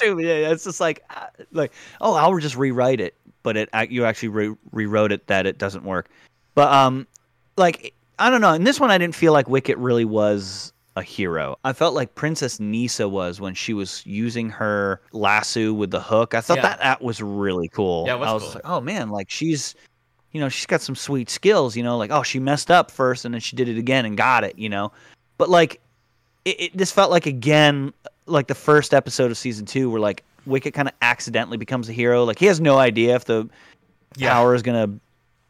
Yeah, 0.00 0.52
it's 0.52 0.64
just 0.64 0.80
like, 0.80 1.02
ah, 1.10 1.28
like, 1.52 1.72
oh, 2.00 2.14
I'll 2.14 2.38
just 2.38 2.56
rewrite 2.56 3.00
it, 3.00 3.14
but 3.42 3.56
it 3.56 3.68
you 3.90 4.04
actually 4.04 4.28
re- 4.28 4.56
rewrote 4.70 5.10
it 5.12 5.26
that 5.26 5.44
it 5.44 5.58
doesn't 5.58 5.84
work. 5.84 6.08
But 6.54 6.72
um, 6.72 7.06
like 7.56 7.94
I 8.18 8.30
don't 8.30 8.40
know. 8.40 8.52
In 8.54 8.64
this 8.64 8.78
one, 8.80 8.90
I 8.90 8.98
didn't 8.98 9.14
feel 9.16 9.32
like 9.32 9.48
Wicket 9.48 9.76
really 9.78 10.04
was 10.04 10.72
a 10.98 11.02
hero. 11.02 11.56
I 11.64 11.72
felt 11.72 11.94
like 11.94 12.14
Princess 12.14 12.58
Kneesaa 12.58 13.10
was 13.10 13.40
when 13.40 13.54
she 13.54 13.72
was 13.74 14.02
using 14.06 14.50
her 14.50 15.00
lasso 15.12 15.72
with 15.72 15.90
the 15.90 16.00
hook. 16.00 16.34
I 16.34 16.40
thought 16.40 16.58
Yeah. 16.58 16.62
that 16.62 16.80
that 16.80 17.02
was 17.02 17.22
really 17.22 17.68
cool. 17.68 18.04
Yeah, 18.06 18.14
was 18.16 18.28
I 18.28 18.32
was 18.34 18.42
cool. 18.42 18.52
like, 18.54 18.62
oh 18.64 18.80
man, 18.80 19.10
like 19.10 19.30
she's, 19.30 19.74
you 20.32 20.40
know, 20.40 20.48
she's 20.48 20.66
got 20.66 20.80
some 20.82 20.94
sweet 20.94 21.30
skills. 21.30 21.76
You 21.76 21.82
know, 21.82 21.96
like 21.96 22.10
oh, 22.10 22.22
she 22.22 22.38
messed 22.38 22.70
up 22.70 22.90
first 22.90 23.24
and 23.24 23.32
then 23.32 23.40
she 23.40 23.56
did 23.56 23.68
it 23.68 23.78
again 23.78 24.04
and 24.04 24.16
got 24.16 24.44
it. 24.44 24.58
You 24.58 24.68
know, 24.68 24.92
but 25.38 25.48
like 25.48 25.80
it, 26.44 26.60
it 26.60 26.76
this 26.76 26.92
felt 26.92 27.10
like 27.10 27.26
again 27.26 27.92
like 28.26 28.46
the 28.48 28.54
first 28.54 28.92
episode 28.92 29.30
of 29.30 29.38
season 29.38 29.64
two 29.66 29.88
where 29.90 30.00
like 30.00 30.22
Wicket 30.46 30.72
kind 30.74 30.88
of 30.88 30.94
accidentally 31.02 31.56
becomes 31.56 31.88
a 31.88 31.92
hero. 31.92 32.24
Like 32.24 32.38
he 32.38 32.46
has 32.46 32.60
no 32.60 32.78
idea 32.78 33.14
if 33.14 33.24
the 33.24 33.48
Yeah. 34.16 34.32
power 34.32 34.54
is 34.54 34.62
gonna 34.62 34.88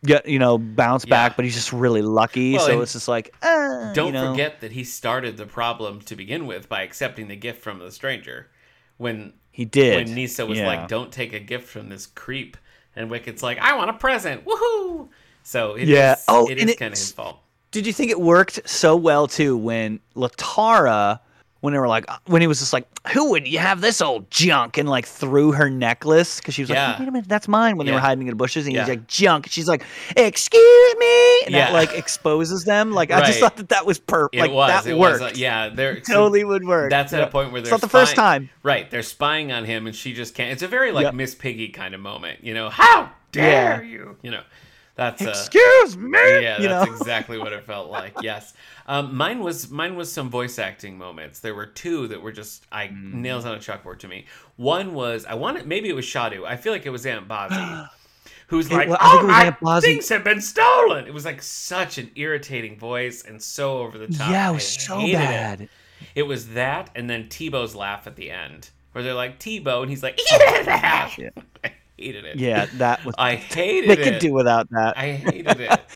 get 0.05 0.29
you 0.29 0.39
know 0.39 0.59
bounce 0.59 1.05
Yeah. 1.07 1.11
back, 1.11 1.37
but 1.37 1.45
he's 1.45 1.55
just 1.55 1.73
really 1.73 2.03
lucky. 2.03 2.55
Well, 2.55 2.67
so 2.67 2.81
it's 2.81 2.93
just 2.93 3.09
like, 3.09 3.35
uh, 3.43 3.93
Don't 3.93 4.09
you 4.09 4.13
know. 4.13 4.31
forget 4.33 4.61
that 4.61 4.73
he 4.73 4.85
started 4.85 5.37
the 5.37 5.47
problem 5.47 6.01
to 6.03 6.17
begin 6.17 6.47
with 6.47 6.69
by 6.69 6.83
accepting 6.83 7.29
the 7.29 7.37
gift 7.37 7.63
from 7.63 7.79
the 7.79 7.91
stranger. 7.91 8.49
When 8.97 9.33
he 9.51 9.65
did. 9.65 9.97
when 10.09 10.17
Kneesaa 10.17 10.47
was 10.49 10.59
Yeah. 10.59 10.67
like, 10.67 10.89
"Don't 10.89 11.13
take 11.13 11.33
a 11.33 11.39
gift 11.41 11.69
from 11.69 11.89
this 11.89 12.07
creep," 12.07 12.57
and 12.97 13.11
Wicket's 13.11 13.43
like, 13.43 13.59
"I 13.59 13.77
want 13.77 13.91
a 13.91 13.95
present, 13.95 14.45
woohoo!" 14.45 15.09
So 15.43 15.75
it 15.75 15.89
Yeah. 15.89 16.13
is- 16.15 16.25
Oh, 16.29 16.49
it 16.49 16.59
is 16.59 16.77
kind 16.77 16.93
of 16.93 16.99
his 16.99 17.11
fault. 17.13 17.39
Did 17.71 17.87
you 17.87 17.93
think 17.93 18.11
it 18.11 18.21
worked 18.21 18.69
so 18.69 18.97
well 18.97 19.27
too 19.27 19.57
when 19.57 20.01
Latara, 20.17 21.21
when 21.61 21.73
they 21.73 21.79
were 21.79 21.89
like, 21.89 22.07
when 22.27 22.41
he 22.41 22.47
was 22.47 22.61
just 22.61 22.73
like, 22.73 22.87
"Who 23.13 23.31
would 23.31 23.49
you 23.49 23.59
have 23.59 23.81
this 23.81 24.01
old 24.01 24.31
junk?" 24.31 24.79
and 24.79 24.89
like 24.89 25.07
threw 25.07 25.53
her 25.53 25.69
necklace 25.69 26.39
because 26.39 26.55
she 26.55 26.63
was 26.63 26.71
Yeah. 26.71 26.91
like, 26.91 26.99
"Wait 27.01 27.09
a 27.09 27.11
minute, 27.11 27.29
that's 27.29 27.49
mine." 27.49 27.77
When 27.77 27.87
they 27.87 27.93
were 27.93 27.99
hiding 27.99 28.23
in 28.23 28.29
the 28.31 28.37
bushes, 28.37 28.67
and 28.67 28.75
Yeah. 28.75 28.83
he's 28.83 28.89
like, 28.91 29.07
"Junk." 29.09 29.47
and 29.47 29.53
She's 29.53 29.67
like, 29.69 29.83
"Excuse 30.17 30.95
me," 30.99 31.41
and 31.47 31.55
Yeah. 31.55 31.67
that 31.67 31.73
like 31.73 31.93
exposes 31.95 32.65
them. 32.65 32.93
Like 32.93 33.11
I 33.11 33.27
just 33.27 33.41
thought 33.41 33.57
that 33.57 33.71
that 33.71 33.87
was 33.87 33.99
perfect. 33.99 34.37
It 34.37 34.41
Like 34.43 34.51
was. 34.53 34.71
that 34.71 34.87
it 34.91 34.97
worked. 34.97 35.21
was. 35.21 35.33
Uh, 35.33 35.35
yeah, 35.37 35.69
there 35.69 36.01
totally 36.01 36.45
would 36.45 36.65
work. 36.65 36.91
That's 36.91 37.13
at 37.13 37.23
a 37.23 37.27
point 37.27 37.53
where 37.53 37.61
they're 37.61 37.71
not 37.73 37.81
the 37.81 37.89
first 37.89 38.15
time. 38.15 38.51
Right, 38.63 38.91
they're 38.91 39.03
spying 39.03 39.51
on 39.53 39.65
him, 39.65 39.87
and 39.87 39.97
she 39.97 40.13
just 40.13 40.35
can't. 40.35 40.53
It's 40.53 40.63
a 40.63 40.69
very 40.69 40.93
like 40.93 41.05
Yep. 41.05 41.15
Miss 41.15 41.35
Piggy 41.35 41.69
kind 41.69 41.95
of 41.95 42.01
moment. 42.01 42.45
You 42.45 42.55
know, 42.55 42.71
how 42.71 43.11
dare 43.33 43.83
Yeah. 43.83 43.89
you? 43.91 44.17
You 44.23 44.31
know, 44.31 44.41
that's 44.99 45.23
uh, 45.23 45.29
Excuse 45.31 45.97
me. 45.97 46.11
yeah, 46.43 46.61
you 46.61 46.69
that's 46.69 46.87
know. 46.91 46.93
exactly 46.95 47.39
what 47.39 47.55
it 47.55 47.65
felt 47.65 47.89
like. 47.91 48.13
Yes, 48.23 48.53
um, 48.87 49.17
mine 49.17 49.39
was 49.39 49.71
mine 49.71 49.97
was 49.97 50.13
some 50.13 50.29
voice 50.29 50.59
acting 50.59 50.99
moments. 50.99 51.41
There 51.41 51.55
were 51.55 51.67
two 51.67 52.09
that 52.09 52.21
were 52.21 52.33
just 52.33 52.67
I 52.71 52.89
Mm. 52.89 53.15
nails 53.15 53.47
on 53.47 53.55
a 53.55 53.59
chalkboard 53.59 54.01
to 54.01 54.09
me. 54.09 54.27
One 54.57 54.93
was 54.93 55.25
I 55.25 55.35
wanted 55.35 55.67
maybe 55.67 55.89
it 55.89 55.95
was 55.95 56.05
Shodu. 56.05 56.45
I 56.45 56.57
feel 56.57 56.73
like 56.75 56.85
it 56.85 56.91
was 56.91 57.07
Aunt 57.07 57.27
Bozzy. 57.33 57.89
Who's 58.49 58.73
like, 58.73 58.89
I 58.91 58.97
oh 59.01 59.27
my 59.27 59.51
Bozzy." 59.63 59.83
things 59.83 60.09
have 60.09 60.25
been 60.25 60.41
stolen. 60.41 61.07
It 61.07 61.15
was 61.15 61.25
like 61.25 61.43
such 61.43 61.97
an 61.99 62.11
irritating 62.17 62.79
voice 62.79 63.23
and 63.23 63.41
so 63.43 63.79
over 63.79 63.99
the 63.99 64.09
top. 64.09 64.31
yeah, 64.31 64.51
it 64.51 64.55
was 64.55 64.67
so 64.67 64.99
hated 64.99 65.15
it. 65.15 65.19
bad. 65.19 65.69
It 66.15 66.23
was 66.25 66.49
that, 66.51 66.91
and 66.95 67.09
then 67.11 67.25
Teebo's 67.29 67.75
laugh 67.75 68.07
at 68.07 68.17
the 68.17 68.31
end, 68.31 68.71
where 68.93 69.05
they're 69.05 69.15
like 69.15 69.39
Teebo, 69.39 69.83
and 69.83 69.91
he's 69.91 70.03
like, 70.03 70.19
yeah. 70.31 71.11
Yeah. 71.19 71.31
I 71.99 72.03
hated 72.03 72.25
it. 72.25 72.39
Yeah, 72.39 72.67
that 72.75 73.05
was. 73.05 73.15
I 73.19 73.35
hated 73.37 73.89
they 73.89 73.93
it. 73.95 73.97
They 73.97 74.11
could 74.11 74.19
do 74.21 74.33
without 74.33 74.69
that. 74.71 74.95
I 74.97 75.13
hated 75.13 75.61
it. 75.61 75.81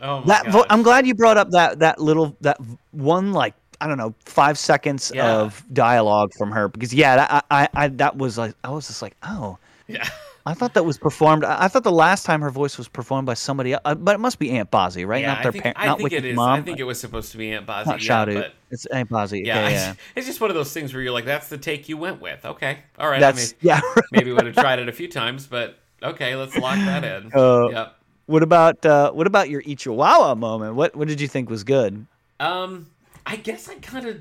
Oh 0.00 0.20
my 0.20 0.26
that 0.26 0.46
vo- 0.52 0.64
I'm 0.70 0.82
glad 0.84 1.08
you 1.08 1.14
brought 1.16 1.38
up 1.38 1.50
that 1.50 1.80
that 1.80 1.98
little 2.00 2.36
that 2.40 2.56
one 2.92 3.32
like 3.32 3.54
I 3.80 3.88
don't 3.88 3.98
know 3.98 4.14
five 4.24 4.56
seconds 4.56 5.10
Yeah. 5.12 5.28
of 5.38 5.64
dialogue 5.72 6.30
from 6.38 6.52
her 6.52 6.68
because 6.68 6.94
yeah 6.94 7.16
that 7.16 7.44
I, 7.50 7.62
I 7.62 7.68
I 7.74 7.88
that 7.88 8.16
was 8.16 8.38
like 8.38 8.54
I 8.62 8.70
was 8.70 8.86
just 8.86 9.02
like 9.02 9.16
oh 9.24 9.58
Yeah. 9.88 10.08
I 10.46 10.54
thought 10.54 10.74
that 10.74 10.84
was 10.84 10.98
performed 10.98 11.44
I, 11.44 11.64
I 11.64 11.68
thought 11.68 11.84
the 11.84 11.92
last 11.92 12.24
time 12.24 12.40
her 12.40 12.50
voice 12.50 12.78
was 12.78 12.88
performed 12.88 13.26
by 13.26 13.34
somebody 13.34 13.74
uh, 13.74 13.94
but 13.94 14.14
it 14.14 14.18
must 14.18 14.38
be 14.38 14.50
Aunt 14.52 14.70
Bozzy 14.70 15.06
right 15.06 15.20
Yeah, 15.22 15.34
not 15.34 15.42
their 15.42 15.50
I 15.50 15.52
think, 15.52 15.62
parent 15.62 15.78
not 15.78 16.02
with 16.02 16.12
it 16.12 16.34
mom 16.34 16.60
I 16.60 16.62
think 16.62 16.78
it 16.78 16.84
was 16.84 17.00
supposed 17.00 17.32
to 17.32 17.38
be 17.38 17.52
Aunt 17.52 17.66
Bozzy. 17.66 17.86
not 17.86 18.02
yeah, 18.02 18.24
but 18.24 18.54
it's 18.70 18.86
Aunt 18.86 19.10
Bozzy 19.10 19.44
yeah, 19.44 19.68
yeah, 19.68 19.70
yeah. 19.70 19.94
it's 20.16 20.26
just 20.26 20.40
one 20.40 20.50
of 20.50 20.56
those 20.56 20.72
things 20.72 20.92
where 20.92 21.02
you're 21.02 21.12
like, 21.12 21.24
that's 21.24 21.48
the 21.48 21.58
take 21.58 21.88
you 21.88 21.96
went 21.96 22.20
with. 22.20 22.44
Okay, 22.44 22.78
all 22.98 23.08
right. 23.08 23.20
that's 23.20 23.52
I 23.52 23.56
yeah 23.60 23.80
maybe 24.12 24.32
would 24.32 24.46
have 24.46 24.54
tried 24.54 24.78
it 24.78 24.88
a 24.88 24.92
few 24.92 25.08
times, 25.08 25.46
but 25.46 25.78
okay, 26.02 26.36
let's 26.36 26.56
lock 26.56 26.76
that 26.76 27.04
in. 27.04 27.30
Uh, 27.34 27.68
yep. 27.70 27.96
what 28.26 28.42
about 28.42 28.84
uh 28.86 29.10
what 29.12 29.26
about 29.26 29.48
your 29.48 29.62
Ichiwawa 29.62 30.36
moment 30.36 30.74
what 30.74 30.96
what 30.96 31.08
did 31.08 31.20
you 31.20 31.28
think 31.28 31.50
was 31.50 31.64
good 31.64 32.06
Um, 32.40 32.86
I 33.26 33.36
guess 33.36 33.68
I 33.68 33.74
kind 33.76 34.06
of 34.06 34.18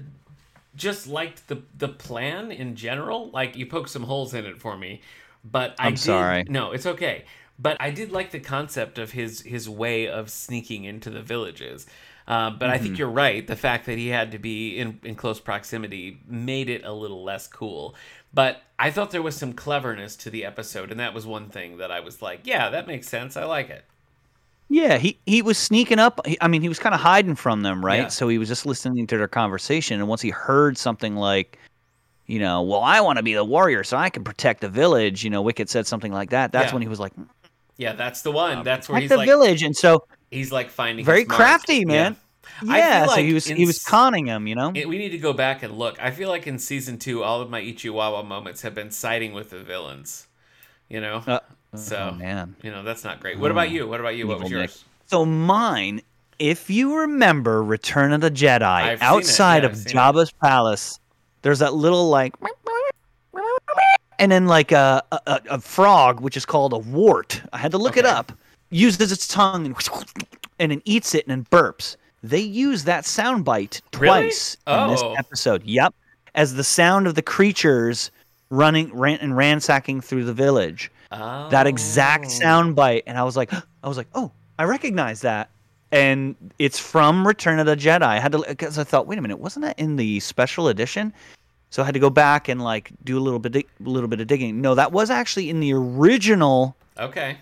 just 0.75 1.07
liked 1.07 1.47
the 1.47 1.61
the 1.77 1.89
plan 1.89 2.51
in 2.51 2.75
general. 2.75 3.29
Like 3.31 3.55
you 3.55 3.65
poked 3.65 3.89
some 3.89 4.03
holes 4.03 4.33
in 4.33 4.45
it 4.45 4.59
for 4.59 4.77
me, 4.77 5.01
but 5.51 5.75
I 5.79 5.87
I'm 5.87 5.93
did- 5.93 5.99
sorry. 5.99 6.43
No, 6.47 6.71
it's 6.71 6.85
okay. 6.85 7.25
But 7.59 7.77
I 7.79 7.89
did 7.89 8.11
like 8.11 8.31
the 8.31 8.39
concept 8.39 8.99
of 8.99 9.11
his 9.11 9.41
his 9.41 9.67
way 9.69 10.07
of 10.07 10.29
sneaking 10.29 10.83
into 10.83 11.09
the 11.09 11.21
villages. 11.21 11.85
Uh, 12.27 12.49
but 12.51 12.69
I 12.69 12.75
Mm-hmm. 12.75 12.83
think 12.83 12.97
you're 12.99 13.09
right. 13.09 13.47
The 13.47 13.55
fact 13.55 13.85
that 13.85 13.97
he 13.97 14.09
had 14.09 14.31
to 14.33 14.37
be 14.37 14.77
in, 14.77 14.99
in 15.03 15.15
close 15.15 15.39
proximity 15.39 16.19
made 16.27 16.69
it 16.69 16.83
a 16.83 16.91
little 16.91 17.23
less 17.23 17.47
cool. 17.47 17.95
But 18.33 18.61
I 18.77 18.91
thought 18.91 19.11
there 19.11 19.21
was 19.21 19.35
some 19.37 19.53
cleverness 19.53 20.15
to 20.17 20.29
the 20.29 20.43
episode, 20.43 20.91
and 20.91 20.99
that 20.99 21.13
was 21.13 21.25
one 21.25 21.49
thing 21.49 21.77
that 21.77 21.89
I 21.89 22.01
was 22.01 22.21
like, 22.21 22.41
yeah, 22.43 22.69
that 22.69 22.85
makes 22.85 23.07
sense. 23.07 23.37
I 23.37 23.45
like 23.45 23.69
it. 23.69 23.85
Yeah, 24.69 24.97
he, 24.97 25.17
he 25.25 25.41
was 25.41 25.57
sneaking 25.57 25.97
up. 25.99 26.19
I 26.41 26.49
mean, 26.49 26.61
he 26.61 26.67
was 26.67 26.77
kind 26.79 26.93
of 26.93 26.99
hiding 26.99 27.35
from 27.35 27.61
them, 27.61 27.83
right? 27.83 28.01
Yeah. 28.01 28.07
So 28.09 28.27
he 28.27 28.37
was 28.37 28.49
just 28.49 28.65
listening 28.65 29.07
to 29.07 29.17
their 29.17 29.29
conversation. 29.29 29.99
And 30.01 30.09
once 30.09 30.21
he 30.21 30.29
heard 30.29 30.77
something 30.77 31.15
like, 31.15 31.57
you 32.27 32.39
know, 32.39 32.61
well, 32.61 32.81
I 32.81 33.01
want 33.01 33.17
to 33.17 33.23
be 33.23 33.33
the 33.33 33.43
warrior 33.45 33.83
so 33.83 33.97
I 33.97 34.09
can 34.09 34.23
protect 34.23 34.61
the 34.61 34.69
village, 34.69 35.23
you 35.23 35.29
know, 35.29 35.41
Wicket 35.41 35.69
said 35.69 35.87
something 35.87 36.11
like 36.11 36.29
that. 36.31 36.51
That's 36.51 36.67
Yeah. 36.69 36.73
when 36.73 36.81
he 36.83 36.87
was 36.87 36.99
like, 36.99 37.13
Yeah, 37.77 37.93
that's 37.93 38.21
the 38.21 38.31
one. 38.31 38.63
That's 38.63 38.89
where 38.89 38.99
he's 38.99 39.09
the 39.09 39.17
like 39.17 39.27
village. 39.27 39.63
And 39.63 39.75
so 39.75 40.05
he's 40.31 40.51
like 40.51 40.69
finding 40.69 41.05
very 41.05 41.19
his 41.23 41.27
crafty, 41.29 41.85
man. 41.85 42.13
Yeah. 42.13 42.75
Yeah, 42.77 43.05
so 43.05 43.11
like 43.11 43.25
he 43.25 43.33
was 43.33 43.49
in 43.49 43.57
he 43.57 43.65
was 43.65 43.83
conning 43.83 44.25
him, 44.25 44.47
you 44.47 44.55
know. 44.55 44.71
It- 44.73 44.87
we 44.89 44.97
need 44.97 45.09
to 45.09 45.17
go 45.19 45.31
back 45.33 45.61
and 45.63 45.77
look. 45.77 46.01
I 46.01 46.09
feel 46.11 46.29
like 46.29 46.47
in 46.47 46.57
season 46.59 46.97
two, 46.97 47.23
all 47.23 47.39
of 47.41 47.49
my 47.49 47.61
Ichiwawa 47.61 48.25
moments 48.25 48.61
have 48.63 48.73
been 48.73 48.89
siding 48.89 49.33
with 49.33 49.49
the 49.51 49.59
villains. 49.59 50.27
You 50.89 51.01
know, 51.01 51.23
Uh, 51.27 51.39
so 51.75 52.11
oh 52.13 52.15
man. 52.15 52.55
you 52.63 52.71
know 52.71 52.81
that's 52.81 53.03
not 53.03 53.19
great. 53.19 53.37
What 53.37 53.51
about 53.51 53.69
you? 53.69 53.85
What 53.87 53.99
about 53.99 54.15
you? 54.15 54.25
What 54.27 54.39
was 54.39 54.47
Evil 54.49 54.61
Nick. 54.61 54.69
yours? 54.71 54.85
So 55.05 55.23
mine, 55.25 56.01
if 56.39 56.69
you 56.69 56.97
remember 57.01 57.61
Return 57.63 58.11
of 58.13 58.21
the 58.21 58.31
Jedi, 58.31 58.61
I've 58.63 59.01
outside 59.03 59.63
Yeah, 59.63 59.69
of 59.69 59.71
I've 59.73 59.85
it. 59.85 59.93
Jabba's 59.93 60.31
palace, 60.31 60.99
there's 61.41 61.59
that 61.59 61.73
little 61.73 62.09
like 62.09 62.33
and 64.19 64.31
then 64.31 64.47
like 64.47 64.71
a, 64.71 65.03
a, 65.11 65.41
a 65.51 65.61
frog, 65.61 66.19
which 66.21 66.35
is 66.37 66.45
called 66.45 66.73
a 66.73 66.77
wart. 66.77 67.41
I 67.53 67.57
had 67.57 67.71
to 67.71 67.77
look 67.77 67.97
it 67.97 68.05
up. 68.05 68.31
Uses 68.71 69.11
its 69.11 69.27
tongue 69.27 69.65
and 69.65 69.75
and 70.59 70.71
then 70.71 70.81
eats 70.85 71.13
it 71.15 71.25
and 71.27 71.31
then 71.31 71.45
burps. 71.51 71.95
They 72.23 72.39
use 72.39 72.83
that 72.85 73.05
sound 73.05 73.45
bite 73.45 73.81
Really? 73.93 74.23
twice 74.23 74.57
in 74.67 74.87
this 74.89 75.01
Oh. 75.03 75.13
episode. 75.13 75.63
Yep, 75.63 75.93
as 76.35 76.55
the 76.55 76.63
sound 76.63 77.07
of 77.07 77.15
the 77.15 77.21
creatures 77.21 78.11
running 78.49 78.93
ran, 78.93 79.19
and 79.19 79.35
ransacking 79.37 80.01
through 80.01 80.23
the 80.23 80.33
village 80.33 80.89
Oh. 81.11 81.47
that 81.49 81.67
exact 81.67 82.25
oh. 82.25 82.29
sound 82.29 82.75
bite 82.75 83.03
and 83.07 83.17
i 83.17 83.23
was 83.23 83.35
like 83.37 83.51
i 83.83 83.87
was 83.87 83.97
like 83.97 84.07
oh 84.13 84.31
i 84.59 84.63
recognize 84.63 85.21
that 85.21 85.49
and 85.91 86.35
it's 86.59 86.77
from 86.79 87.25
return 87.25 87.59
of 87.59 87.65
the 87.65 87.75
jedi 87.75 88.01
i 88.03 88.19
had 88.19 88.31
to 88.31 88.43
because 88.47 88.77
i 88.77 88.83
thought 88.83 89.07
wait 89.07 89.17
a 89.17 89.21
minute 89.21 89.39
wasn't 89.39 89.63
that 89.63 89.77
in 89.79 89.95
the 89.95 90.19
special 90.19 90.67
edition 90.67 91.13
so 91.69 91.81
i 91.81 91.85
had 91.85 91.93
to 91.93 91.99
go 91.99 92.09
back 92.09 92.47
and 92.49 92.61
like 92.61 92.91
do 93.03 93.17
a 93.17 93.21
little 93.21 93.39
bit 93.39 93.55
a 93.55 93.63
little 93.79 94.09
bit 94.09 94.19
of 94.19 94.27
digging 94.27 94.59
no 94.61 94.75
that 94.75 94.91
was 94.91 95.09
actually 95.09 95.49
in 95.49 95.59
the 95.59 95.73
original 95.73 96.75
Okay. 96.99 97.37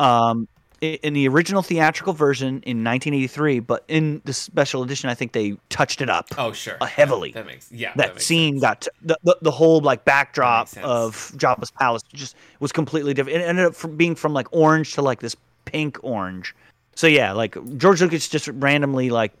um 0.00 0.48
in 0.80 1.14
the 1.14 1.26
original 1.28 1.62
theatrical 1.62 2.12
version 2.12 2.48
in 2.66 2.84
1983 2.84 3.60
but 3.60 3.84
in 3.88 4.20
the 4.24 4.32
special 4.34 4.82
edition 4.82 5.08
i 5.08 5.14
think 5.14 5.32
they 5.32 5.56
touched 5.70 6.00
it 6.02 6.10
up 6.10 6.26
Oh, 6.36 6.52
sure. 6.52 6.76
Uh, 6.80 6.84
heavily. 6.86 7.30
That 7.32 7.46
makes 7.46 7.70
yeah. 7.72 7.92
that, 7.96 8.14
makes 8.14 8.26
scene 8.26 8.54
sense. 8.54 8.60
got 8.62 8.80
t- 8.82 8.88
the, 9.02 9.18
the 9.22 9.38
the 9.42 9.50
whole 9.50 9.80
like 9.80 10.04
backdrop 10.04 10.68
of 10.82 11.32
Jabba's 11.36 11.70
palace 11.70 12.02
just 12.12 12.34
was 12.60 12.70
completely 12.72 13.14
different. 13.14 13.38
It 13.40 13.44
ended 13.44 13.64
up 13.66 13.74
from 13.74 13.96
being 13.96 14.14
from 14.14 14.34
like 14.34 14.46
orange 14.52 14.92
to 14.94 15.02
like 15.02 15.20
this 15.20 15.36
pink 15.64 15.96
orange. 16.02 16.54
So 16.94 17.06
yeah, 17.06 17.32
like 17.32 17.56
George 17.76 18.00
Lucas 18.02 18.28
just 18.28 18.48
randomly 18.48 19.10
like 19.10 19.32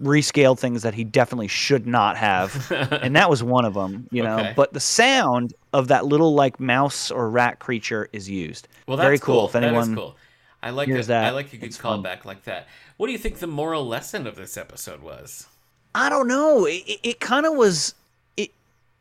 rescaled 0.00 0.58
things 0.58 0.82
that 0.82 0.94
he 0.94 1.04
definitely 1.04 1.48
should 1.48 1.86
not 1.86 2.16
have, 2.16 2.70
and 3.02 3.14
that 3.16 3.28
was 3.28 3.42
one 3.42 3.64
of 3.64 3.74
them. 3.74 4.08
You 4.10 4.22
know, 4.22 4.38
Okay. 4.38 4.52
but 4.56 4.72
the 4.72 4.80
sound 4.80 5.54
of 5.72 5.88
that 5.88 6.06
little 6.06 6.34
like 6.34 6.58
mouse 6.58 7.10
or 7.10 7.28
rat 7.30 7.58
creature 7.58 8.08
is 8.12 8.28
used. 8.28 8.66
Well, 8.86 8.96
that's 8.96 9.06
very 9.06 9.18
cool. 9.18 9.46
If 9.46 9.52
That 9.52 9.64
anyone 9.64 9.90
is 9.90 9.94
cool. 9.94 10.16
I 10.62 10.70
like 10.70 10.88
hears 10.88 11.08
a, 11.08 11.14
I 11.16 11.20
that, 11.22 11.34
like 11.34 11.52
a 11.52 11.56
good 11.56 11.70
callback 11.70 12.24
like 12.24 12.44
that. 12.44 12.68
What 12.98 13.06
do 13.06 13.12
you 13.12 13.18
think 13.18 13.38
the 13.38 13.46
moral 13.46 13.86
lesson 13.86 14.26
of 14.26 14.36
this 14.36 14.56
episode 14.58 15.00
was? 15.00 15.46
I 15.94 16.08
don't 16.10 16.28
know. 16.28 16.66
It, 16.66 16.82
it, 16.86 17.00
it 17.02 17.20
kind 17.20 17.46
of 17.46 17.54
was. 17.54 17.94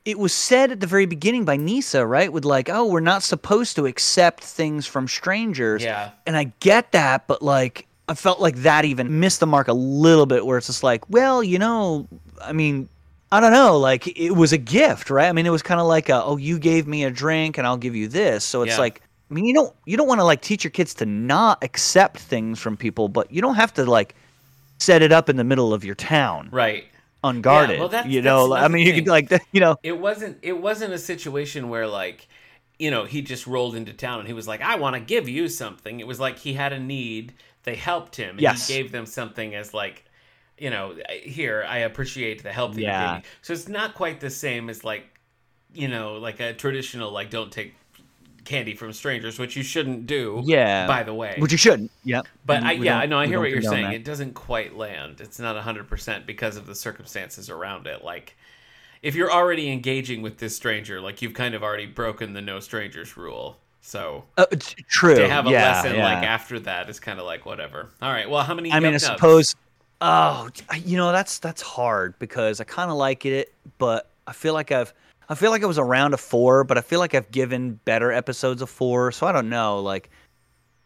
It 0.06 0.18
was 0.18 0.34
said 0.34 0.72
at 0.72 0.80
the 0.80 0.88
very 0.88 1.06
beginning 1.06 1.46
by 1.46 1.58
Kneesaa, 1.58 2.08
right? 2.10 2.32
With 2.32 2.46
like, 2.46 2.70
oh, 2.70 2.86
we're 2.86 3.00
not 3.00 3.22
supposed 3.22 3.76
to 3.76 3.86
accept 3.86 4.44
things 4.44 4.88
from 4.88 5.08
strangers. 5.08 5.84
Yeah. 5.84 6.12
And 6.26 6.36
I 6.38 6.46
get 6.62 6.94
that, 6.94 7.28
but 7.28 7.42
like, 7.42 7.86
I 8.08 8.16
felt 8.16 8.40
like 8.40 8.56
that 8.58 8.86
even 8.86 9.20
missed 9.20 9.40
the 9.40 9.46
mark 9.46 9.68
a 9.68 9.74
little 9.74 10.26
bit, 10.26 10.46
where 10.46 10.58
it's 10.58 10.68
just 10.68 10.82
like, 10.84 11.08
well, 11.10 11.44
you 11.44 11.60
know, 11.60 12.08
I 12.42 12.54
mean. 12.54 12.90
I 13.32 13.40
don't 13.42 13.52
know, 13.52 13.78
like 13.78 14.08
it 14.18 14.32
was 14.32 14.54
a 14.54 14.58
gift, 14.58 15.12
right? 15.12 15.30
I 15.30 15.34
mean, 15.34 15.46
it 15.46 15.52
was 15.52 15.62
kind 15.62 15.80
of 15.80 15.86
like, 15.86 16.10
a, 16.10 16.24
oh, 16.24 16.38
you 16.38 16.58
gave 16.58 16.88
me 16.88 17.04
a 17.04 17.12
drink 17.12 17.60
and 17.60 17.68
I'll 17.68 17.78
give 17.78 17.96
you 17.96 18.08
this. 18.08 18.44
So 18.44 18.64
it's 18.64 18.72
Yeah. 18.72 18.80
like, 18.80 19.04
I 19.30 19.34
mean, 19.36 19.46
you 19.46 19.54
don't 19.54 19.72
you 19.86 19.98
don't 19.98 20.08
want 20.08 20.20
to 20.20 20.24
like 20.26 20.42
teach 20.42 20.64
your 20.64 20.72
kids 20.72 20.96
to 20.96 21.06
not 21.06 21.64
accept 21.64 22.18
things 22.18 22.58
from 22.60 22.76
people, 22.76 23.08
but 23.08 23.32
you 23.32 23.40
don't 23.40 23.54
have 23.54 23.72
to 23.76 23.86
like 23.86 24.16
set 24.80 25.04
it 25.04 25.12
up 25.12 25.30
in 25.30 25.36
the 25.36 25.44
middle 25.44 25.76
of 25.76 25.86
your 25.86 25.94
town 25.94 26.50
Right. 26.52 26.86
Unguarded. 27.24 27.80
well, 27.80 27.90
that's- 27.90 28.12
you 28.12 28.22
know, 28.22 28.50
that's 28.50 28.64
I 28.64 28.68
mean, 28.68 28.86
you 28.86 28.94
another 28.94 29.22
could 29.22 29.32
like, 29.32 29.44
you 29.52 29.60
know, 29.60 29.78
it 29.84 29.98
wasn't 30.00 30.38
it 30.42 30.60
wasn't 30.60 30.94
a 30.94 30.98
situation 30.98 31.70
where 31.70 31.88
like 31.88 32.28
you 32.78 32.90
know 32.92 33.04
he 33.06 33.22
just 33.22 33.46
rolled 33.46 33.76
into 33.76 33.92
town 33.94 34.20
and 34.20 34.28
he 34.28 34.34
was 34.34 34.48
like 34.48 34.62
i 34.62 34.76
want 34.78 34.94
to 34.96 35.02
give 35.02 35.28
you 35.28 35.50
something 35.50 36.00
it 36.00 36.08
was 36.08 36.18
like 36.18 36.38
he 36.40 36.54
had 36.54 36.72
a 36.72 36.80
need 36.80 37.34
they 37.64 37.76
helped 37.76 38.16
him 38.16 38.30
and 38.30 38.40
Yes. 38.42 38.70
he 38.70 38.74
gave 38.74 38.94
them 38.94 39.06
something 39.06 39.54
as 39.54 39.74
like 39.74 40.06
you 40.58 40.70
know 40.70 40.96
here 41.22 41.66
i 41.68 41.80
appreciate 41.80 42.42
the 42.42 42.54
help 42.54 42.76
that 42.76 42.80
you 42.80 42.88
Yeah. 42.88 43.16
gave 43.16 43.24
me 43.26 43.30
so 43.42 43.52
it's 43.52 43.68
not 43.68 43.96
quite 43.96 44.22
the 44.22 44.30
same 44.30 44.70
as 44.70 44.86
like 44.86 45.04
you 45.74 45.90
know 45.90 46.14
like 46.20 46.40
a 46.40 46.54
traditional 46.54 47.12
like 47.12 47.30
don't 47.30 47.52
take 47.52 47.76
candy 48.50 48.74
from 48.76 48.92
strangers, 48.92 49.38
which 49.40 49.56
you 49.56 49.64
shouldn't 49.64 50.08
do. 50.08 50.42
Yeah. 50.44 50.88
By 50.88 51.04
the 51.04 51.14
way, 51.14 51.36
Which 51.38 51.52
you 51.52 51.58
shouldn't. 51.58 51.92
Yep. 52.04 52.28
but 52.46 52.64
I, 52.64 52.72
yeah, 52.74 52.98
I 52.98 53.06
know. 53.06 53.20
I 53.20 53.28
hear 53.28 53.40
what 53.40 53.52
you're 53.52 53.62
saying. 53.62 53.86
that. 53.86 53.94
It 53.94 54.04
doesn't 54.04 54.34
quite 54.34 54.76
land. 54.76 55.22
It's 55.22 55.40
not 55.40 55.56
100% 55.56 56.26
because 56.26 56.58
of 56.58 56.66
the 56.66 56.76
circumstances 56.76 57.50
around 57.50 57.86
it. 57.88 58.04
Like, 58.04 58.36
if 59.04 59.16
you're 59.16 59.32
already 59.32 59.72
engaging 59.72 60.22
with 60.24 60.40
this 60.40 60.56
stranger, 60.56 61.00
like 61.00 61.22
you've 61.22 61.36
kind 61.36 61.54
of 61.56 61.64
already 61.64 61.86
broken 61.86 62.34
the 62.34 62.42
no 62.42 62.60
strangers 62.60 63.16
rule. 63.16 63.58
So 63.82 64.26
Uh, 64.38 64.46
it's 64.52 64.76
true. 64.90 65.16
to 65.16 65.30
have 65.30 65.48
a 65.48 65.52
yeah, 65.52 65.72
lesson 65.72 65.96
yeah. 65.96 66.04
like 66.04 66.24
after 66.24 66.60
that 66.62 66.90
is 66.90 67.00
kind 67.00 67.20
of 67.20 67.26
like 67.26 67.46
whatever. 67.46 67.90
All 68.02 68.12
right. 68.12 68.30
Well, 68.30 68.44
how 68.44 68.54
many? 68.56 68.72
I 68.74 68.80
mean, 68.80 68.94
I 68.94 68.98
suppose. 68.98 69.56
Oh, 70.02 70.50
you 70.84 70.98
know 70.98 71.12
that's 71.12 71.40
that's 71.40 71.62
hard 71.62 72.18
because 72.20 72.60
I 72.62 72.64
kind 72.64 72.90
of 72.90 72.98
like 72.98 73.26
it, 73.26 73.54
but 73.78 74.10
I 74.28 74.34
feel 74.34 74.54
like 74.54 74.72
I've 74.72 74.94
I 75.30 75.36
feel 75.36 75.52
like 75.52 75.62
it 75.62 75.68
was 75.68 75.78
around 75.78 76.14
a 76.14 76.18
four, 76.18 76.64
but 76.64 76.78
I 76.78 76.82
feel 76.82 77.00
like 77.00 77.14
I've 77.14 77.30
given 77.32 77.76
better 77.86 78.12
episodes 78.12 78.62
of 78.62 78.70
four, 78.70 79.12
so 79.12 79.28
I 79.28 79.32
don't 79.32 79.50
know. 79.50 79.80
Like, 79.80 80.10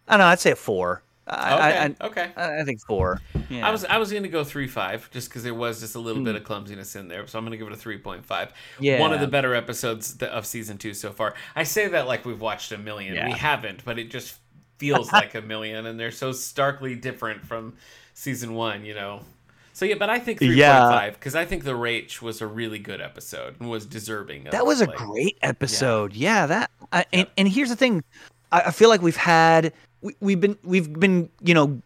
I 0.07 0.13
don't 0.13 0.19
know. 0.19 0.25
I'd 0.25 0.39
say 0.39 0.51
a 0.51 0.55
four. 0.55 1.01
I, 1.25 1.53
Okay. 1.53 1.63
I, 1.63 1.83
I, 1.85 1.95
okay. 2.07 2.31
I 2.59 2.63
think 2.65 2.81
four. 2.85 3.21
Yeah. 3.49 3.65
I 3.65 3.71
was 3.71 3.85
I 3.85 3.97
was 3.97 4.11
going 4.11 4.23
to 4.23 4.29
go 4.29 4.43
three 4.43 4.67
five 4.67 5.09
just 5.11 5.29
because 5.29 5.41
there 5.43 5.53
was 5.53 5.79
just 5.79 5.95
a 5.95 5.99
little 5.99 6.19
Hmm. 6.19 6.25
bit 6.25 6.35
of 6.35 6.43
clumsiness 6.43 6.97
in 6.97 7.07
there, 7.07 7.25
so 7.27 7.39
I'm 7.39 7.45
going 7.45 7.51
to 7.51 7.57
give 7.57 7.67
it 7.67 7.71
a 7.73 7.77
three 7.77 7.97
point 7.97 8.25
five. 8.25 8.51
Yeah. 8.79 8.99
one 8.99 9.13
of 9.13 9.21
the 9.21 9.27
better 9.27 9.55
episodes 9.55 10.17
of 10.21 10.45
season 10.45 10.77
two 10.77 10.93
so 10.93 11.11
far. 11.13 11.35
I 11.55 11.63
say 11.63 11.87
that 11.87 12.07
like 12.07 12.25
we've 12.25 12.41
watched 12.41 12.73
a 12.73 12.77
million. 12.77 13.15
Yeah. 13.15 13.27
We 13.27 13.31
haven't, 13.31 13.85
but 13.85 13.97
it 13.97 14.11
just 14.11 14.35
feels 14.79 15.13
like 15.13 15.33
a 15.35 15.41
million, 15.41 15.85
and 15.85 15.97
they're 15.97 16.11
so 16.11 16.33
starkly 16.33 16.95
different 16.95 17.45
from 17.45 17.77
season 18.13 18.53
one. 18.53 18.83
You 18.83 18.95
know. 18.95 19.21
So 19.73 19.85
yeah, 19.85 19.95
but 19.97 20.09
I 20.09 20.19
think 20.19 20.37
three 20.39 20.49
point 20.49 20.57
Yeah. 20.59 20.89
five 20.89 21.13
because 21.13 21.35
I 21.35 21.45
think 21.45 21.63
the 21.63 21.71
Raich 21.71 22.21
was 22.21 22.41
a 22.41 22.47
really 22.47 22.79
good 22.79 23.01
episode 23.01 23.55
and 23.59 23.69
was 23.69 23.85
deserving. 23.85 24.45
Of, 24.47 24.51
That 24.51 24.65
was 24.65 24.81
a 24.81 24.85
like- 24.85 24.97
great 24.97 25.37
episode. 25.41 26.13
Yeah, 26.13 26.45
that. 26.45 26.69
I, 26.91 27.05
and, 27.11 27.27
and 27.37 27.47
here's 27.47 27.69
the 27.69 27.75
thing, 27.75 28.03
I, 28.51 28.61
I 28.67 28.71
feel 28.71 28.89
like 28.89 29.01
we've 29.01 29.15
had 29.17 29.73
we, 30.01 30.15
we've 30.19 30.39
been 30.39 30.57
we've 30.63 30.93
been 30.99 31.27
you 31.41 31.53
know, 31.55 31.81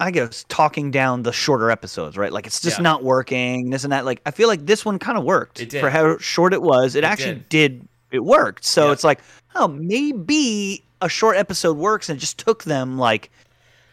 I 0.00 0.10
guess 0.10 0.44
talking 0.48 0.90
down 0.90 1.22
the 1.22 1.32
shorter 1.32 1.70
episodes, 1.70 2.16
right? 2.16 2.32
Like 2.32 2.46
it's 2.48 2.60
just 2.60 2.78
Yeah. 2.78 2.82
not 2.82 3.04
working. 3.04 3.70
This 3.70 3.84
and 3.84 3.92
that. 3.92 4.04
Like 4.04 4.20
I 4.26 4.32
feel 4.32 4.48
like 4.48 4.66
this 4.66 4.84
one 4.84 4.98
kind 4.98 5.16
of 5.16 5.22
worked 5.24 5.56
did. 5.58 5.72
for 5.80 5.90
how 5.90 6.18
short 6.18 6.52
it 6.52 6.60
was. 6.62 6.96
It, 6.96 7.00
It 7.00 7.04
actually 7.04 7.44
did. 7.48 7.86
It 8.10 8.24
worked. 8.24 8.64
So 8.64 8.86
Yep. 8.86 8.92
it's 8.94 9.04
like, 9.04 9.20
oh, 9.54 9.68
maybe 9.68 10.82
a 11.00 11.08
short 11.08 11.36
episode 11.36 11.76
works, 11.76 12.08
and 12.08 12.16
it 12.16 12.20
just 12.20 12.38
took 12.38 12.64
them 12.64 12.98
like, 12.98 13.30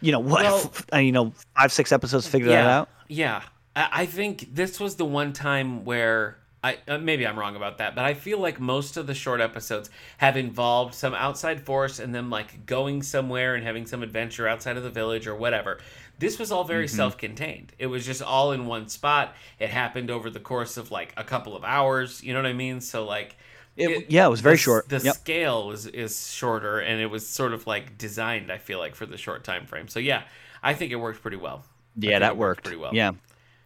you 0.02 0.12
know 0.12 0.20
what, 0.20 0.44
Well- 0.44 0.72
f- 0.74 0.86
you 1.04 1.12
know, 1.12 1.32
five 1.56 1.72
six 1.72 1.92
episodes 1.92 2.26
to 2.26 2.32
figure 2.32 2.50
that 2.50 2.66
out. 2.66 2.90
Yeah, 3.10 3.42
I, 3.76 3.90
I 3.92 4.06
think 4.06 4.54
this 4.56 4.80
was 4.80 4.96
the 4.96 5.04
one 5.06 5.34
time 5.34 5.84
where 5.84 6.38
I 6.64 6.78
uh, 6.88 6.98
maybe 6.98 7.26
I'm 7.26 7.38
wrong 7.40 7.56
about 7.56 7.78
that, 7.80 7.96
but 7.96 8.06
I 8.06 8.14
feel 8.14 8.38
like 8.40 8.60
most 8.60 8.98
of 8.98 9.08
the 9.08 9.14
short 9.16 9.42
episodes 9.42 9.90
have 10.18 10.38
involved 10.38 10.94
some 10.94 11.14
outside 11.14 11.62
force 11.66 12.00
and 12.00 12.14
them 12.14 12.30
like 12.30 12.66
going 12.66 13.02
somewhere 13.02 13.56
and 13.56 13.64
having 13.64 13.86
some 13.86 14.04
adventure 14.04 14.48
outside 14.48 14.78
of 14.78 14.84
the 14.84 14.90
village 14.90 15.26
or 15.28 15.36
whatever. 15.36 15.80
This 16.20 16.38
was 16.38 16.52
all 16.52 16.64
Mm-hmm. 16.64 16.68
very 16.74 16.88
self-contained. 16.90 17.72
It 17.80 17.88
was 17.88 18.06
just 18.06 18.22
all 18.22 18.52
in 18.52 18.66
one 18.68 18.90
spot. 18.90 19.36
It 19.58 19.70
happened 19.70 20.12
over 20.12 20.30
the 20.30 20.42
course 20.42 20.76
of 20.78 20.92
like 20.92 21.14
a 21.18 21.24
couple 21.24 21.56
of 21.56 21.64
hours. 21.64 22.22
You 22.24 22.34
know 22.34 22.40
what 22.40 22.50
I 22.50 22.54
mean? 22.54 22.82
So 22.82 23.06
like. 23.06 23.38
It- 23.78 24.12
yeah, 24.12 24.26
it 24.26 24.30
was 24.30 24.42
very 24.42 24.56
the- 24.56 24.62
short. 24.62 24.90
The 24.90 25.00
Yep. 25.00 25.16
scale 25.16 25.72
is 25.72 25.86
is 25.88 26.30
shorter, 26.30 26.80
and 26.80 27.00
it 27.00 27.06
was 27.06 27.26
sort 27.26 27.54
of 27.54 27.66
like 27.66 27.98
designed. 27.98 28.52
I 28.52 28.58
feel 28.58 28.80
like 28.80 28.96
for 28.96 29.06
the 29.06 29.16
short 29.18 29.46
time 29.46 29.66
frame. 29.66 29.88
So 29.88 30.00
yeah, 30.02 30.24
I 30.62 30.74
think 30.74 30.92
it 30.92 30.98
worked 30.98 31.22
pretty 31.22 31.38
well. 31.38 31.64
Yeah, 31.96 32.20
that 32.20 32.32
it 32.34 32.38
worked 32.38 32.64
pretty 32.64 32.78
well. 32.78 32.94
Yeah. 32.94 33.12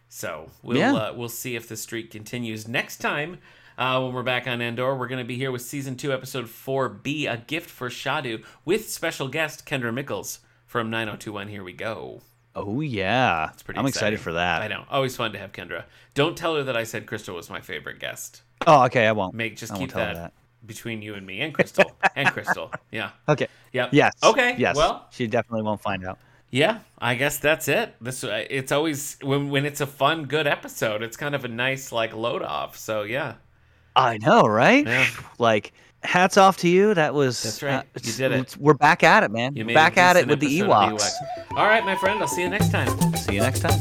So 0.08 0.50
we'll 0.62 0.76
Yeah. 0.78 0.94
uh, 0.94 1.12
we'll 1.14 1.28
see 1.28 1.56
if 1.56 1.68
the 1.68 1.76
streak 1.76 2.10
continues 2.10 2.68
next 2.68 2.98
time. 2.98 3.38
Uh, 3.76 4.00
when 4.00 4.12
we're 4.14 4.22
back 4.22 4.46
on 4.46 4.60
Endor, 4.62 4.94
we're 4.94 5.08
going 5.08 5.18
to 5.18 5.26
be 5.26 5.36
here 5.36 5.50
with 5.50 5.62
season 5.62 5.96
two, 5.96 6.12
episode 6.12 6.48
four 6.48 6.88
B, 6.88 7.26
a 7.26 7.36
gift 7.38 7.68
for 7.68 7.88
Shodu, 7.90 8.44
with 8.64 8.88
special 8.88 9.26
guest 9.26 9.66
Kendra 9.66 9.92
Mickles 9.92 10.38
from 10.66 10.90
9021. 10.90 11.48
Here 11.48 11.64
we 11.64 11.72
go. 11.72 12.20
Oh 12.56 12.80
yeah, 12.80 13.50
It's 13.52 13.64
pretty. 13.64 13.80
I'm 13.80 13.86
exciting. 13.86 14.14
excited 14.14 14.20
for 14.22 14.34
that. 14.34 14.62
I 14.62 14.68
know. 14.68 14.84
Always 14.88 15.16
fun 15.16 15.32
to 15.32 15.38
have 15.40 15.50
Kendra. 15.50 15.84
Don't 16.14 16.36
tell 16.36 16.54
her 16.54 16.62
that 16.62 16.76
I 16.76 16.84
said 16.84 17.04
Crystal 17.06 17.34
was 17.34 17.50
my 17.50 17.60
favorite 17.60 17.98
guest. 17.98 18.42
Oh, 18.64 18.84
okay, 18.84 19.08
I 19.08 19.12
won't. 19.12 19.34
Make 19.34 19.56
just 19.56 19.72
I 19.72 19.78
keep 19.78 19.90
her 19.90 20.14
that, 20.14 20.32
between 20.64 21.02
you 21.02 21.14
and 21.14 21.26
me 21.26 21.40
and 21.40 21.52
Crystal 21.52 21.90
and 22.14 22.28
Crystal. 22.28 22.70
Yeah. 22.92 23.10
Okay. 23.28 23.48
Yep. 23.72 23.88
Yes. 23.92 24.12
Okay. 24.22 24.54
Yes. 24.56 24.76
Well, 24.76 25.08
she 25.10 25.26
definitely 25.26 25.62
won't 25.62 25.80
find 25.82 26.06
out. 26.06 26.20
Yeah, 26.54 26.78
I 27.00 27.16
guess 27.16 27.38
that's 27.38 27.66
it. 27.66 27.96
This 28.00 28.22
uh, 28.22 28.44
it's 28.48 28.70
always 28.70 29.16
when 29.22 29.50
when 29.50 29.66
it's 29.66 29.80
a 29.80 29.88
fun, 29.88 30.26
good 30.26 30.46
episode. 30.46 31.02
It's 31.02 31.16
kind 31.16 31.34
of 31.34 31.44
a 31.44 31.48
nice 31.48 31.90
like 31.90 32.14
load 32.14 32.42
off. 32.42 32.76
So 32.76 33.02
yeah, 33.02 33.34
I 33.96 34.18
know, 34.18 34.42
right? 34.42 34.86
Yeah. 34.86 35.04
Like, 35.40 35.72
hats 36.04 36.36
off 36.36 36.58
to 36.58 36.68
you. 36.68 36.94
That 36.94 37.12
was. 37.12 37.42
That's 37.42 37.60
right. 37.60 37.80
uh, 37.80 38.00
You 38.00 38.12
did 38.12 38.30
it. 38.30 38.56
We're 38.56 38.74
back 38.74 39.02
at 39.02 39.24
it, 39.24 39.32
man. 39.32 39.56
you 39.56 39.64
back 39.64 39.96
at 39.98 40.14
it 40.16 40.28
with 40.28 40.38
the 40.38 40.60
of 40.60 40.68
Ewoks. 40.68 41.10
All 41.56 41.66
right, 41.66 41.84
my 41.84 41.96
friend. 41.96 42.20
I'll 42.20 42.28
see 42.28 42.42
you 42.42 42.48
next 42.48 42.70
time. 42.70 42.88
See 43.16 43.34
you 43.34 43.40
next 43.40 43.58
time. 43.58 43.80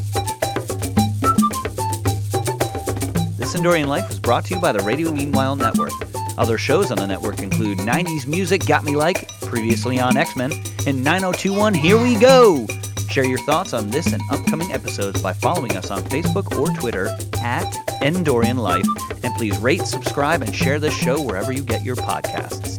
This 3.38 3.56
Endorian 3.56 3.86
Life 3.86 4.08
was 4.08 4.20
brought 4.20 4.46
to 4.46 4.56
you 4.56 4.60
by 4.60 4.72
the 4.72 4.80
Radio 4.80 5.12
Meanwhile 5.12 5.58
Network. 5.58 5.92
Other 6.38 6.58
shows 6.58 6.92
on 6.92 6.98
the 6.98 7.06
network 7.06 7.40
include 7.40 7.78
90s 7.80 8.28
Music 8.28 8.66
Got 8.66 8.84
Me 8.84 8.96
Like, 8.96 9.28
previously 9.42 10.00
on 10.00 10.18
X 10.18 10.36
Men, 10.36 10.52
and 10.88 11.04
9021 11.04 11.74
Here 11.74 12.02
We 12.02 12.16
Go. 12.16 12.66
Share 13.10 13.26
your 13.26 13.40
thoughts 13.40 13.74
on 13.74 13.90
this 13.90 14.12
and 14.12 14.22
upcoming 14.32 14.72
episodes 14.72 15.22
by 15.22 15.34
following 15.34 15.78
us 15.78 15.92
on 15.92 16.02
Facebook 16.04 16.58
or 16.58 16.76
Twitter 16.80 17.10
at 17.44 17.72
Endorian 18.02 18.58
Life. 18.58 18.88
And 19.24 19.36
please 19.36 19.58
rate, 19.60 19.84
subscribe, 19.84 20.42
and 20.42 20.56
share 20.56 20.80
this 20.80 20.96
show 20.96 21.22
wherever 21.22 21.52
you 21.52 21.62
get 21.62 21.84
your 21.84 21.96
podcasts. 21.96 22.76